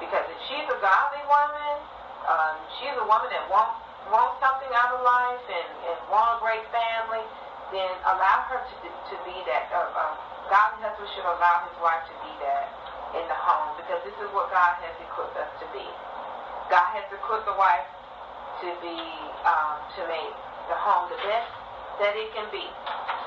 Because 0.00 0.24
if 0.32 0.40
she's 0.48 0.68
a 0.72 0.78
godly 0.80 1.22
woman, 1.28 1.76
um, 2.24 2.56
she's 2.80 2.96
a 2.96 3.04
woman 3.04 3.28
that 3.28 3.44
wants, 3.52 3.76
wants 4.08 4.40
something 4.40 4.72
out 4.72 4.96
of 4.96 5.04
life 5.04 5.44
and, 5.44 5.68
and 5.92 5.96
wants 6.08 6.40
a 6.40 6.44
great 6.44 6.64
family, 6.72 7.22
then 7.70 7.92
allow 8.08 8.48
her 8.48 8.64
to, 8.64 8.76
to 8.88 9.14
be 9.28 9.36
that. 9.44 9.68
Uh, 9.70 9.92
uh, 9.92 10.31
godly 10.50 10.82
husband 10.82 11.08
should 11.14 11.26
allow 11.26 11.66
his 11.68 11.76
wife 11.78 12.02
to 12.08 12.14
be 12.24 12.32
that 12.42 12.66
in 13.18 13.24
the 13.28 13.38
home 13.38 13.76
because 13.76 14.00
this 14.06 14.16
is 14.18 14.28
what 14.32 14.48
God 14.48 14.78
has 14.80 14.94
equipped 14.98 15.36
us 15.36 15.50
to 15.60 15.66
be. 15.76 15.84
God 16.72 16.88
has 16.96 17.06
equipped 17.12 17.44
the 17.44 17.56
wife 17.58 17.86
to 18.64 18.68
be, 18.80 18.98
um, 19.44 19.76
to 19.98 20.00
make 20.08 20.34
the 20.70 20.78
home 20.78 21.10
the 21.12 21.20
best 21.20 21.50
that 22.00 22.16
it 22.16 22.32
can 22.32 22.48
be. 22.48 22.64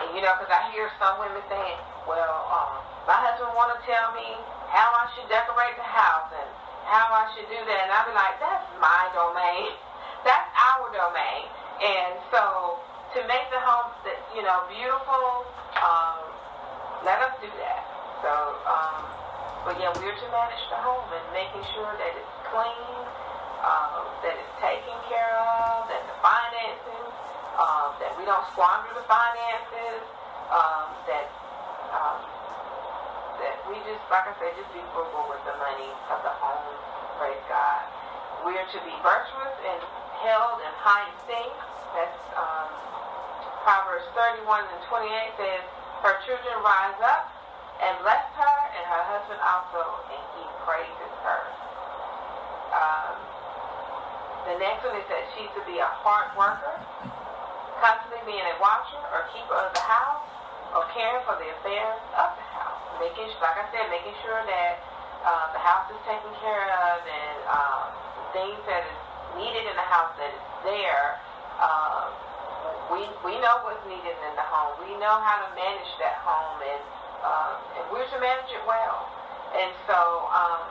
And 0.01 0.17
you 0.17 0.21
know, 0.25 0.33
because 0.39 0.49
I 0.49 0.71
hear 0.73 0.89
some 0.97 1.21
women 1.21 1.43
saying, 1.47 1.77
well, 2.09 2.49
um, 2.49 2.81
my 3.05 3.17
husband 3.21 3.53
want 3.53 3.75
to 3.75 3.79
tell 3.85 4.15
me 4.17 4.25
how 4.73 4.89
I 4.91 5.05
should 5.13 5.29
decorate 5.29 5.77
the 5.77 5.85
house 5.85 6.33
and 6.33 6.49
how 6.89 7.09
I 7.13 7.29
should 7.33 7.49
do 7.49 7.59
that. 7.59 7.79
And 7.85 7.91
I'll 7.93 8.09
be 8.09 8.15
like, 8.17 8.37
that's 8.41 8.65
my 8.81 9.09
domain. 9.13 9.71
That's 10.25 10.49
our 10.57 10.89
domain. 10.89 11.45
And 11.85 12.17
so 12.33 12.81
to 13.13 13.21
make 13.29 13.45
the 13.53 13.61
home, 13.61 13.93
you 14.33 14.41
know, 14.41 14.65
beautiful, 14.73 15.45
um, 15.77 16.14
let 17.05 17.21
us 17.21 17.37
do 17.37 17.47
that. 17.61 17.85
So, 18.25 18.33
um, 18.65 19.05
but 19.61 19.77
yeah, 19.77 19.93
we're 19.93 20.17
to 20.17 20.29
manage 20.33 20.65
the 20.73 20.81
home 20.81 21.05
and 21.13 21.25
making 21.37 21.61
sure 21.77 21.93
that 21.93 22.11
it's 22.17 22.35
clean, 22.49 22.97
um, 23.61 24.09
that 24.25 24.33
it's 24.33 24.55
taken 24.57 24.97
care 25.05 25.37
of, 25.37 25.85
that 25.85 26.01
the 26.09 26.17
finances, 26.25 27.05
um, 27.61 27.93
that 28.01 28.09
we 28.17 28.25
don't 28.25 28.41
squander 28.57 28.89
the 28.97 29.05
finances, 29.05 30.01
um, 30.49 30.89
that 31.05 31.29
um, 31.93 32.19
that 33.37 33.61
we 33.69 33.77
just, 33.85 34.01
like 34.09 34.25
I 34.25 34.33
said, 34.41 34.57
just 34.57 34.73
be 34.73 34.81
frugal 34.97 35.29
with 35.29 35.45
the 35.45 35.53
money 35.61 35.93
of 36.09 36.19
the 36.25 36.33
home. 36.41 36.73
Praise 37.21 37.39
God. 37.45 37.85
We 38.49 38.57
are 38.57 38.65
to 38.65 38.81
be 38.81 38.95
virtuous 39.05 39.55
and 39.61 39.79
held 40.25 40.57
in 40.57 40.73
high 40.81 41.05
esteem. 41.21 41.53
That's 41.93 42.23
um, 42.33 42.69
Proverbs 43.61 44.09
31 44.17 44.65
and 44.65 44.81
28 44.89 45.37
says, 45.37 45.65
Her 46.05 46.21
children 46.21 46.61
rise 46.61 47.01
up 47.01 47.33
and 47.81 47.97
bless 48.05 48.29
her, 48.37 48.55
and 48.77 48.83
her 48.85 49.03
husband 49.09 49.41
also, 49.41 50.05
and 50.13 50.21
he 50.37 50.45
praises 50.61 51.13
her. 51.25 51.41
Um, 52.77 53.17
the 54.45 54.55
next 54.61 54.85
one 54.85 54.93
is 55.01 55.07
that 55.09 55.25
she's 55.33 55.49
to 55.57 55.65
be 55.65 55.81
a 55.81 55.89
hard 56.05 56.29
worker, 56.37 56.77
constantly 57.81 58.21
being 58.29 58.45
a 58.45 58.53
watcher 58.61 59.01
or 59.09 59.25
keeper 59.33 59.57
of 59.57 59.73
the 59.73 59.81
house, 59.81 60.21
or 60.77 60.85
caring 60.93 61.25
for 61.25 61.41
the 61.41 61.49
affairs 61.57 61.97
of 62.13 62.37
the 62.37 62.47
house. 62.53 62.85
Making, 63.01 63.25
like 63.41 63.57
I 63.57 63.65
said, 63.73 63.89
making 63.89 64.13
sure 64.21 64.45
that 64.45 64.73
uh, 65.25 65.57
the 65.57 65.61
house 65.65 65.89
is 65.89 65.97
taken 66.05 66.29
care 66.37 66.69
of 66.85 67.01
and 67.01 67.37
um, 67.49 67.89
things 68.29 68.61
that 68.69 68.85
is 68.85 68.99
needed 69.41 69.65
in 69.65 69.73
the 69.73 69.89
house 69.89 70.13
that 70.21 70.29
is 70.29 70.45
there. 70.69 71.17
Um, 71.57 72.24
we 72.93 73.01
we 73.25 73.33
know 73.41 73.65
what's 73.65 73.81
needed 73.89 74.13
in 74.13 74.33
the 74.37 74.45
home. 74.45 74.77
We 74.81 74.93
know 75.01 75.17
how 75.21 75.41
to 75.41 75.49
manage 75.57 75.91
that 76.01 76.21
home, 76.21 76.61
and 76.61 76.83
um, 77.25 77.53
and 77.79 77.83
we're 77.89 78.05
to 78.05 78.19
manage 78.21 78.51
it 78.53 78.63
well. 78.69 79.09
And 79.55 79.71
so, 79.87 79.97
um, 80.29 80.61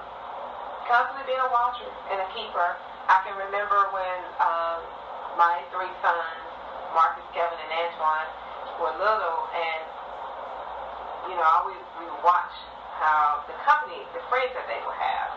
constantly 0.86 1.34
being 1.34 1.42
a 1.42 1.50
watcher 1.50 1.88
and 2.12 2.20
a 2.22 2.28
keeper. 2.36 2.78
I 3.04 3.20
can 3.20 3.36
remember 3.36 3.92
when 3.92 4.20
um, 4.40 4.80
my 5.36 5.60
three 5.68 5.92
sons, 6.00 6.40
Marcus, 6.96 7.26
Kevin, 7.36 7.58
and 7.60 7.72
Antoine, 7.84 8.30
were 8.80 8.94
little, 8.96 9.40
and 9.52 9.82
you 11.28 11.34
know, 11.36 11.44
always 11.44 11.80
we 12.00 12.06
watch 12.24 12.54
how 12.96 13.44
the 13.50 13.56
company, 13.66 14.00
the 14.16 14.24
friends 14.32 14.52
that 14.56 14.64
they 14.70 14.80
would 14.84 14.96
have. 14.96 15.30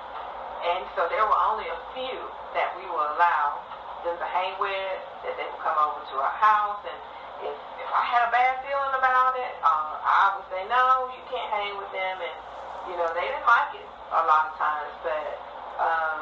And 0.68 0.84
so 0.96 1.08
there 1.12 1.24
were 1.24 1.42
only 1.48 1.68
a 1.68 1.80
few 1.96 2.18
that 2.56 2.76
we 2.76 2.84
would 2.88 3.10
allow 3.16 3.67
them 4.06 4.18
to 4.18 4.28
hang 4.30 4.58
with, 4.62 5.00
that 5.26 5.34
they 5.38 5.46
would 5.48 5.64
come 5.64 5.78
over 5.78 6.02
to 6.02 6.16
our 6.22 6.36
house. 6.38 6.82
And 6.86 7.00
if, 7.48 7.56
if 7.56 7.90
I 7.90 8.04
had 8.06 8.28
a 8.28 8.32
bad 8.34 8.62
feeling 8.66 8.94
about 8.98 9.38
it, 9.38 9.54
uh, 9.62 9.98
I 10.02 10.38
would 10.38 10.48
say, 10.50 10.62
no, 10.70 11.10
you 11.14 11.22
can't 11.30 11.50
hang 11.54 11.74
with 11.78 11.90
them. 11.94 12.16
And, 12.22 12.38
you 12.92 12.96
know, 12.98 13.10
they 13.14 13.26
didn't 13.26 13.48
like 13.48 13.78
it 13.78 13.88
a 14.14 14.24
lot 14.26 14.52
of 14.52 14.54
times. 14.58 14.94
But 15.02 15.28
um, 15.82 16.20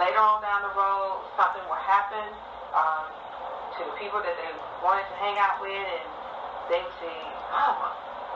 later 0.00 0.20
on 0.20 0.40
down 0.44 0.64
the 0.64 0.74
road, 0.76 1.24
something 1.36 1.64
would 1.68 1.84
happen 1.84 2.28
um, 2.72 3.06
to 3.76 3.80
the 3.84 3.94
people 4.00 4.20
that 4.20 4.36
they 4.36 4.52
wanted 4.80 5.04
to 5.08 5.16
hang 5.20 5.36
out 5.36 5.60
with. 5.60 5.74
And 5.74 6.08
they 6.70 6.80
would 6.80 6.96
say, 7.02 7.16
Mama, 7.50 7.90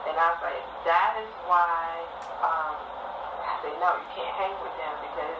and 0.05 0.13
I 0.19 0.35
was 0.35 0.41
like, 0.43 0.63
that 0.85 1.17
is 1.17 1.31
why 1.49 2.03
um, 2.43 2.77
I 3.41 3.53
said, 3.63 3.73
no, 3.81 3.97
you 3.97 4.09
can't 4.13 4.35
hang 4.37 4.53
with 4.61 4.75
them 4.77 4.93
because, 5.01 5.39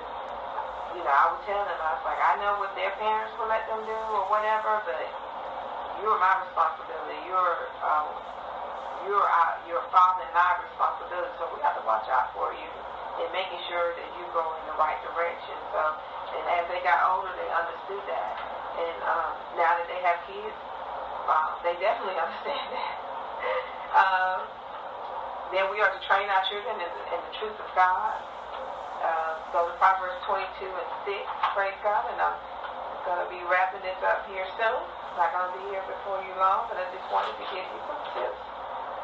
you 0.95 1.03
know, 1.03 1.11
I 1.11 1.25
would 1.35 1.43
tell 1.43 1.63
them, 1.67 1.75
I 1.75 1.91
was 1.99 2.05
like, 2.07 2.21
I 2.23 2.33
know 2.39 2.55
what 2.63 2.71
their 2.79 2.95
parents 2.95 3.35
would 3.35 3.51
let 3.51 3.67
them 3.67 3.83
do 3.83 3.99
or 4.15 4.25
whatever, 4.31 4.79
but 4.87 5.03
you're 5.99 6.15
my 6.17 6.39
responsibility. 6.47 7.19
You're, 7.27 7.67
um, 7.83 8.07
you're 9.03 9.27
our, 9.27 9.59
your 9.67 9.83
father 9.91 10.23
and 10.23 10.35
our 10.39 10.63
responsibility, 10.63 11.35
so 11.35 11.51
we 11.51 11.59
have 11.67 11.75
to 11.75 11.83
watch 11.83 12.07
out 12.07 12.31
for 12.31 12.55
you 12.55 12.69
and 13.19 13.27
making 13.35 13.59
sure 13.67 13.95
that 13.95 14.07
you 14.15 14.23
go 14.31 14.43
in 14.59 14.63
the 14.71 14.77
right 14.79 14.99
direction. 15.03 15.55
So, 15.75 15.81
and 16.35 16.43
as 16.59 16.63
they 16.71 16.79
got 16.83 17.03
older, 17.11 17.31
they 17.35 17.47
understood 17.51 18.03
that. 18.07 18.33
And 18.75 18.97
um, 19.07 19.31
now 19.59 19.71
that 19.79 19.87
they 19.87 19.99
have 20.03 20.19
kids, 20.27 20.55
uh, 21.27 21.59
they 21.63 21.75
definitely 21.79 22.19
understand 22.23 22.67
that. 22.71 22.95
Um, 23.95 24.39
then 25.55 25.71
we 25.71 25.79
are 25.79 25.91
to 25.91 26.01
train 26.07 26.27
our 26.27 26.43
children 26.51 26.75
in, 26.79 26.91
in 27.15 27.19
the 27.19 27.33
truth 27.39 27.55
of 27.55 27.69
God. 27.75 28.15
Uh, 28.99 29.34
go 29.55 29.71
to 29.71 29.75
Proverbs 29.79 30.19
22 30.27 30.67
and 30.67 30.89
6, 31.07 31.15
praise 31.55 31.79
God. 31.79 32.03
And 32.11 32.19
I'm 32.19 32.35
Gonna 33.05 33.29
be 33.29 33.37
wrapping 33.45 33.85
this 33.85 34.01
up 34.01 34.25
here 34.25 34.49
soon. 34.57 34.81
I'm 34.81 35.15
Not 35.21 35.29
gonna 35.29 35.53
be 35.61 35.69
here 35.69 35.85
before 35.85 36.17
you 36.25 36.33
long, 36.41 36.65
but 36.65 36.81
I 36.81 36.89
just 36.89 37.05
wanted 37.13 37.37
to 37.37 37.45
give 37.53 37.61
you 37.61 37.79
some 37.85 38.01
tips. 38.17 38.41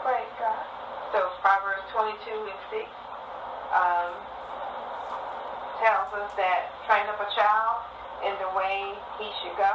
Praise 0.02 0.34
God. 0.42 0.58
So 1.14 1.30
Proverbs 1.46 1.86
22 1.94 2.18
and 2.50 2.62
6 2.74 2.82
um, 3.78 4.12
tells 5.86 6.10
us 6.18 6.34
that 6.34 6.74
train 6.90 7.06
up 7.14 7.22
a 7.22 7.30
child 7.38 7.86
in 8.26 8.34
the 8.42 8.50
way 8.58 8.98
he 9.22 9.30
should 9.46 9.54
go. 9.54 9.74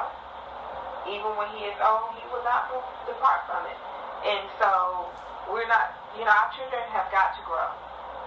Even 1.07 1.39
when 1.39 1.47
he 1.55 1.71
is 1.71 1.79
old, 1.79 2.11
he 2.19 2.27
will 2.35 2.43
not 2.43 2.67
depart 3.07 3.47
from 3.47 3.63
it. 3.71 3.79
And 4.27 4.43
so 4.59 5.07
we're 5.47 5.71
not, 5.71 5.95
you 6.19 6.27
know, 6.27 6.35
our 6.35 6.51
children 6.59 6.83
have 6.91 7.07
got 7.15 7.39
to 7.39 7.43
grow. 7.47 7.71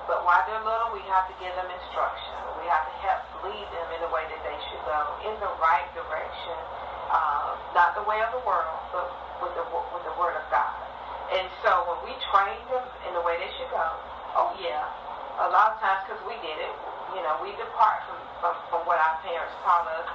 But 0.07 0.23
while 0.23 0.47
they're 0.47 0.63
little, 0.63 0.95
we 0.95 1.03
have 1.11 1.27
to 1.27 1.35
give 1.43 1.51
them 1.59 1.67
instruction. 1.67 2.38
Have 2.79 2.87
to 2.87 2.95
help 3.03 3.21
lead 3.43 3.67
them 3.75 3.87
in 3.91 3.99
the 4.07 4.11
way 4.15 4.23
that 4.23 4.39
they 4.39 4.55
should 4.71 4.79
go, 4.87 4.99
in 5.27 5.35
the 5.43 5.51
right 5.59 5.83
direction, 5.91 6.55
uh, 7.11 7.59
not 7.75 7.91
the 7.91 8.07
way 8.07 8.23
of 8.23 8.31
the 8.31 8.39
world, 8.47 8.79
but 8.95 9.11
with 9.43 9.51
the 9.59 9.67
with 9.67 10.07
the 10.07 10.15
Word 10.15 10.39
of 10.39 10.47
God. 10.47 10.71
And 11.35 11.43
so 11.59 11.83
when 11.91 12.07
we 12.07 12.15
train 12.31 12.55
them 12.71 12.87
in 13.03 13.11
the 13.11 13.23
way 13.27 13.35
they 13.35 13.51
should 13.59 13.67
go, 13.75 13.83
oh 14.39 14.55
yeah, 14.63 14.87
a 15.43 15.51
lot 15.51 15.75
of 15.75 15.83
times 15.83 16.07
because 16.07 16.23
we 16.23 16.39
did 16.39 16.55
it, 16.55 16.73
you 17.11 17.19
know, 17.19 17.35
we 17.43 17.51
depart 17.59 17.99
from, 18.07 18.19
from, 18.39 18.55
from 18.71 18.81
what 18.87 18.95
our 18.95 19.19
parents 19.27 19.51
taught 19.67 19.83
us, 19.99 20.07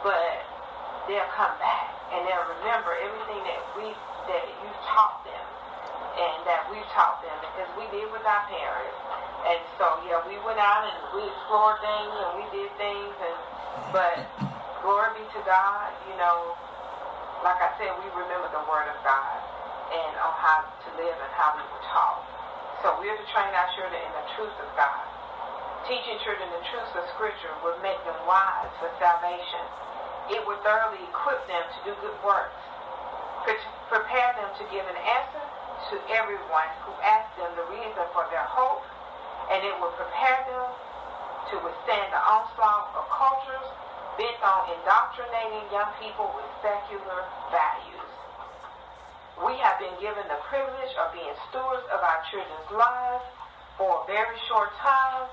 but 0.00 0.48
they'll 1.12 1.28
come 1.36 1.52
back 1.60 1.92
and 2.16 2.24
they'll 2.24 2.48
remember 2.56 2.96
everything 3.04 3.44
that 3.44 3.60
we 3.76 3.92
that 4.32 4.44
you 4.48 4.70
taught 4.96 5.20
them 5.28 5.44
and 6.16 6.38
that 6.48 6.64
we 6.72 6.80
taught 6.96 7.20
them 7.20 7.36
because 7.44 7.68
we 7.76 7.84
did 7.92 8.08
with 8.08 8.24
our 8.24 8.44
parents. 8.48 8.96
And 9.46 9.60
so, 9.78 9.86
yeah, 10.08 10.18
we 10.26 10.34
went 10.42 10.58
out 10.58 10.88
and 10.88 10.98
we 11.14 11.22
explored 11.22 11.78
things 11.78 12.10
and 12.10 12.30
we 12.42 12.44
did 12.50 12.70
things. 12.74 13.14
And 13.22 13.38
but 13.94 14.26
glory 14.82 15.22
be 15.22 15.24
to 15.38 15.42
God, 15.46 15.94
you 16.10 16.16
know, 16.18 16.58
like 17.46 17.62
I 17.62 17.70
said, 17.78 17.94
we 18.02 18.10
remember 18.10 18.50
the 18.50 18.64
Word 18.66 18.90
of 18.90 18.98
God 19.06 19.38
and 19.94 20.12
on 20.18 20.34
how 20.36 20.66
to 20.66 20.88
live 20.98 21.16
and 21.16 21.32
how 21.38 21.54
we 21.54 21.62
were 21.70 21.84
taught. 21.88 22.26
So 22.82 22.94
we're 22.98 23.14
to 23.14 23.26
train 23.32 23.50
our 23.54 23.70
children 23.78 23.98
in 23.98 24.12
the 24.12 24.26
truth 24.36 24.54
of 24.58 24.70
God. 24.74 25.06
Teaching 25.86 26.18
children 26.20 26.50
the 26.52 26.64
truth 26.68 26.92
of 26.98 27.06
Scripture 27.14 27.54
would 27.64 27.78
make 27.80 27.98
them 28.04 28.18
wise 28.28 28.70
for 28.82 28.90
salvation. 29.00 29.64
It 30.28 30.44
would 30.44 30.60
thoroughly 30.60 31.00
equip 31.08 31.40
them 31.48 31.64
to 31.64 31.78
do 31.88 31.92
good 32.04 32.18
works, 32.20 32.60
prepare 33.88 34.36
them 34.36 34.50
to 34.60 34.64
give 34.68 34.84
an 34.84 34.98
answer 35.00 35.44
to 35.88 35.94
everyone 36.12 36.68
who 36.84 36.92
asks 37.00 37.32
them 37.40 37.48
the 37.56 37.64
reason 37.72 38.04
for 38.12 38.28
their 38.28 38.44
hope 38.44 38.84
and 39.50 39.64
it 39.64 39.74
will 39.80 39.92
prepare 39.96 40.44
them 40.44 40.68
to 41.52 41.54
withstand 41.64 42.12
the 42.12 42.20
onslaught 42.20 42.92
of 42.92 43.08
cultures 43.08 43.68
bent 44.20 44.36
on 44.44 44.68
indoctrinating 44.76 45.64
young 45.72 45.88
people 46.02 46.28
with 46.36 46.48
secular 46.60 47.24
values. 47.48 48.10
We 49.38 49.54
have 49.62 49.78
been 49.78 49.94
given 50.02 50.26
the 50.26 50.42
privilege 50.50 50.92
of 50.98 51.14
being 51.14 51.32
stewards 51.48 51.86
of 51.94 52.02
our 52.02 52.20
children's 52.28 52.70
lives 52.74 53.24
for 53.78 54.02
a 54.02 54.06
very 54.10 54.34
short 54.50 54.74
time, 54.82 55.30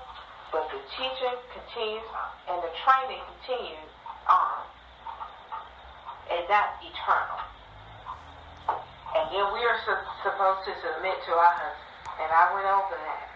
but 0.54 0.70
the 0.70 0.78
teaching 0.94 1.36
continues 1.50 2.06
and 2.46 2.62
the 2.62 2.70
training 2.86 3.20
continues 3.42 3.90
on. 4.30 4.62
And 6.30 6.46
that's 6.46 6.78
eternal. 6.78 7.42
And 9.18 9.26
then 9.34 9.46
we 9.50 9.60
are 9.66 9.78
su- 9.82 10.08
supposed 10.22 10.62
to 10.70 10.72
submit 10.86 11.18
to 11.26 11.32
our 11.34 11.54
husband. 11.58 12.22
And 12.22 12.30
I 12.30 12.54
went 12.54 12.66
over 12.70 12.94
that. 12.94 13.35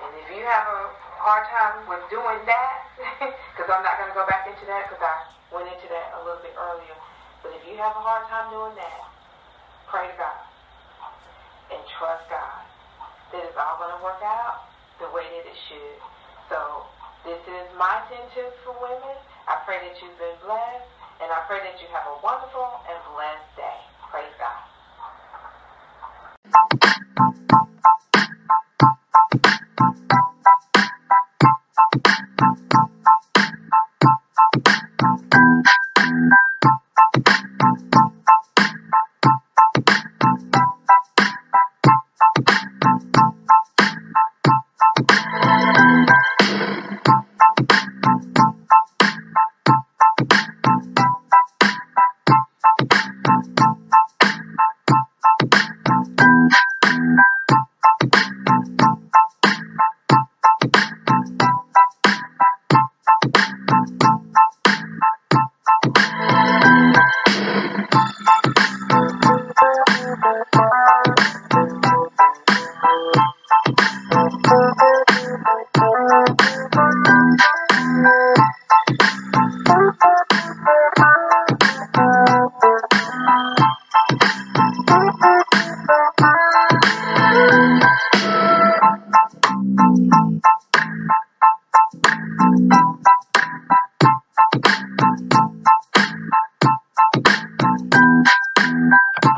And 0.00 0.10
if 0.24 0.28
you 0.32 0.42
have 0.44 0.66
a 0.66 0.80
hard 1.20 1.44
time 1.52 1.84
with 1.84 2.00
doing 2.08 2.40
that, 2.48 2.76
because 3.52 3.68
I'm 3.68 3.84
not 3.84 4.00
going 4.00 4.08
to 4.08 4.16
go 4.16 4.24
back 4.24 4.48
into 4.48 4.64
that 4.66 4.88
because 4.88 5.04
I 5.04 5.16
went 5.52 5.68
into 5.68 5.88
that 5.92 6.16
a 6.16 6.24
little 6.24 6.40
bit 6.40 6.56
earlier. 6.56 6.96
But 7.44 7.52
if 7.56 7.62
you 7.68 7.76
have 7.76 7.92
a 7.92 8.02
hard 8.02 8.24
time 8.32 8.48
doing 8.48 8.76
that, 8.80 9.02
pray 9.88 10.08
to 10.08 10.16
God 10.16 10.40
and 11.72 11.80
trust 12.00 12.24
God 12.32 12.64
that 13.32 13.44
it's 13.46 13.56
all 13.60 13.78
going 13.78 13.94
to 13.94 14.02
work 14.02 14.20
out 14.24 14.66
the 14.98 15.08
way 15.14 15.22
that 15.22 15.44
it 15.46 15.58
should. 15.70 15.98
So 16.48 16.88
this 17.24 17.40
is 17.46 17.66
my 17.78 18.02
10 18.10 18.18
tips 18.34 18.58
for 18.64 18.74
women. 18.80 19.16
I 19.46 19.62
pray 19.64 19.78
that 19.84 19.94
you've 20.02 20.18
been 20.18 20.36
blessed, 20.42 20.88
and 21.22 21.30
I 21.30 21.44
pray 21.46 21.60
that 21.62 21.78
you 21.80 21.88
have 21.94 22.06
a 22.10 22.16
wonderful 22.24 22.68
and 22.88 22.98
blessed 23.14 23.50
day. 23.56 23.80
Praise 24.10 24.34
God. 24.40 24.64
Bye. 37.60 37.89